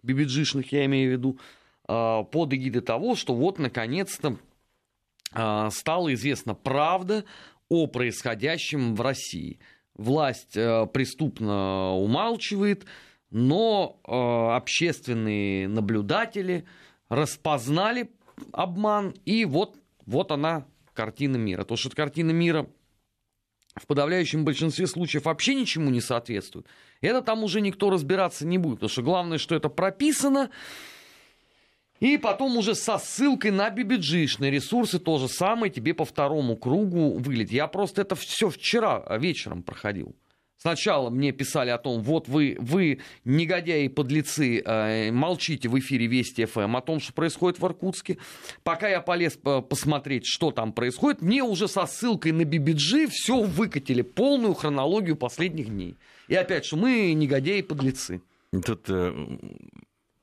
бибиджишных 0.02 0.72
я 0.72 0.84
имею 0.86 1.10
в 1.10 1.12
виду, 1.12 1.38
э, 1.88 2.24
под 2.32 2.52
эгидой 2.52 2.82
того, 2.82 3.14
что 3.14 3.34
вот 3.34 3.58
наконец-то 3.58 4.38
стала 5.70 6.14
известна 6.14 6.54
правда 6.54 7.24
о 7.68 7.88
происходящем 7.88 8.94
в 8.94 9.00
России. 9.02 9.58
Власть 9.94 10.54
преступно 10.54 11.92
умалчивает, 11.94 12.86
но 13.30 13.98
общественные 14.04 15.68
наблюдатели– 15.68 16.64
распознали 17.08 18.10
обман, 18.52 19.14
и 19.24 19.44
вот, 19.44 19.76
вот 20.04 20.30
она, 20.30 20.66
картина 20.94 21.36
мира. 21.36 21.64
То, 21.64 21.76
что 21.76 21.90
картина 21.90 22.30
мира 22.30 22.66
в 23.74 23.86
подавляющем 23.86 24.44
большинстве 24.44 24.86
случаев 24.86 25.26
вообще 25.26 25.54
ничему 25.54 25.90
не 25.90 26.00
соответствует, 26.00 26.66
это 27.00 27.22
там 27.22 27.44
уже 27.44 27.60
никто 27.60 27.90
разбираться 27.90 28.46
не 28.46 28.58
будет, 28.58 28.76
потому 28.76 28.90
что 28.90 29.02
главное, 29.02 29.38
что 29.38 29.54
это 29.54 29.68
прописано, 29.68 30.50
и 32.00 32.18
потом 32.18 32.56
уже 32.56 32.74
со 32.74 32.98
ссылкой 32.98 33.52
на 33.52 33.70
бибиджишные 33.70 34.50
ресурсы 34.50 34.98
то 34.98 35.18
же 35.18 35.28
самое 35.28 35.72
тебе 35.72 35.94
по 35.94 36.04
второму 36.04 36.56
кругу 36.56 37.12
вылет. 37.18 37.50
Я 37.50 37.68
просто 37.68 38.02
это 38.02 38.14
все 38.14 38.50
вчера 38.50 39.04
вечером 39.18 39.62
проходил. 39.62 40.14
Сначала 40.58 41.10
мне 41.10 41.32
писали 41.32 41.70
о 41.70 41.78
том, 41.78 42.02
вот 42.02 42.28
вы, 42.28 42.56
вы 42.58 43.00
негодяи 43.24 43.88
подлецы, 43.88 44.60
э, 44.60 45.10
молчите 45.12 45.68
в 45.68 45.78
эфире 45.78 46.06
Вести 46.06 46.46
ФМ 46.46 46.76
о 46.76 46.80
том, 46.80 46.98
что 46.98 47.12
происходит 47.12 47.58
в 47.58 47.66
Иркутске. 47.66 48.18
Пока 48.62 48.88
я 48.88 49.00
полез 49.00 49.38
посмотреть, 49.68 50.24
что 50.24 50.50
там 50.50 50.72
происходит, 50.72 51.20
мне 51.20 51.42
уже 51.42 51.68
со 51.68 51.86
ссылкой 51.86 52.32
на 52.32 52.42
BBG 52.42 53.08
все 53.10 53.42
выкатили, 53.42 54.02
полную 54.02 54.54
хронологию 54.54 55.16
последних 55.16 55.68
дней. 55.68 55.98
И 56.28 56.34
опять, 56.34 56.64
что 56.64 56.76
мы 56.76 57.12
негодяи 57.12 57.60
подлецы. 57.60 58.22
Тут 58.64 58.88
э, 58.88 59.12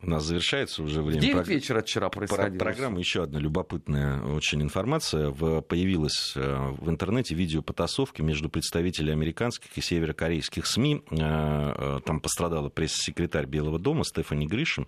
у 0.04 0.10
нас 0.10 0.24
завершается 0.24 0.84
уже 0.84 1.02
время. 1.02 1.22
9 1.22 1.48
вечера 1.48 1.82
вчера 1.82 2.10
происходило. 2.10 2.58
Программа 2.58 3.00
еще 3.00 3.24
одна 3.24 3.40
любопытная 3.40 4.22
очень 4.22 4.62
информация. 4.62 5.32
Появилась 5.32 6.34
э, 6.36 6.72
в 6.78 6.90
интернете 6.90 7.36
видео 7.36 7.62
потасовки 7.62 8.22
между 8.22 8.50
представителями 8.50 9.14
американских 9.14 9.78
и 9.78 9.82
северокорейских 9.82 10.66
СМИ. 10.66 11.04
Э, 11.12 11.16
э, 11.18 12.00
там 12.06 12.20
пострадала 12.20 12.70
пресс-секретарь 12.70 13.46
Белого 13.46 13.80
дома 13.80 14.04
Стефани 14.04 14.46
Гришин. 14.48 14.88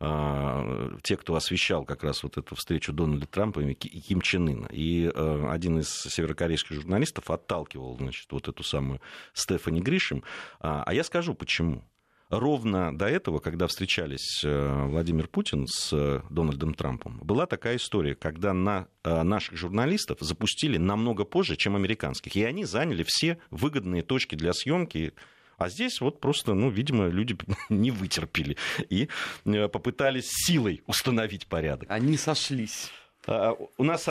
Те, 0.00 1.16
кто 1.16 1.34
освещал 1.34 1.84
как 1.84 2.04
раз 2.04 2.22
вот 2.22 2.38
эту 2.38 2.54
встречу 2.54 2.92
Дональда 2.92 3.26
Трампа 3.26 3.60
и 3.60 3.74
Ким 3.74 4.20
Чен 4.20 4.48
Ына. 4.48 4.68
И 4.70 5.06
один 5.06 5.80
из 5.80 5.88
северокорейских 5.88 6.76
журналистов 6.76 7.32
отталкивал 7.32 7.96
значит, 7.96 8.30
вот 8.30 8.46
эту 8.46 8.62
самую 8.62 9.00
Стефани 9.32 9.80
Гришин. 9.80 10.22
А 10.60 10.88
я 10.92 11.02
скажу, 11.02 11.34
почему 11.34 11.82
ровно 12.30 12.96
до 12.96 13.06
этого, 13.06 13.38
когда 13.38 13.66
встречались 13.66 14.42
э, 14.44 14.84
Владимир 14.86 15.28
Путин 15.28 15.66
с 15.66 15.92
э, 15.92 16.20
Дональдом 16.30 16.74
Трампом, 16.74 17.18
была 17.22 17.46
такая 17.46 17.76
история, 17.76 18.14
когда 18.14 18.52
на 18.52 18.88
э, 19.04 19.22
наших 19.22 19.56
журналистов 19.56 20.18
запустили 20.20 20.76
намного 20.78 21.24
позже, 21.24 21.56
чем 21.56 21.76
американских. 21.76 22.36
И 22.36 22.44
они 22.44 22.64
заняли 22.64 23.04
все 23.06 23.38
выгодные 23.50 24.02
точки 24.02 24.34
для 24.34 24.52
съемки. 24.52 25.14
А 25.56 25.68
здесь 25.68 26.00
вот 26.00 26.20
просто, 26.20 26.54
ну, 26.54 26.70
видимо, 26.70 27.08
люди 27.08 27.36
не 27.68 27.90
вытерпели 27.90 28.56
и 28.88 29.08
попытались 29.44 30.28
силой 30.28 30.82
установить 30.86 31.46
порядок. 31.46 31.90
Они 31.90 32.16
сошлись. 32.16 32.90
А, 33.26 33.56
у 33.76 33.84
нас... 33.84 34.08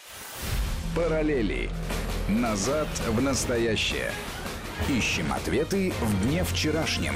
Параллели. 0.96 1.70
Назад 2.28 2.88
в 3.08 3.22
настоящее. 3.22 4.12
Ищем 4.90 5.32
ответы 5.32 5.94
в 6.02 6.28
дне 6.28 6.44
вчерашнем. 6.44 7.14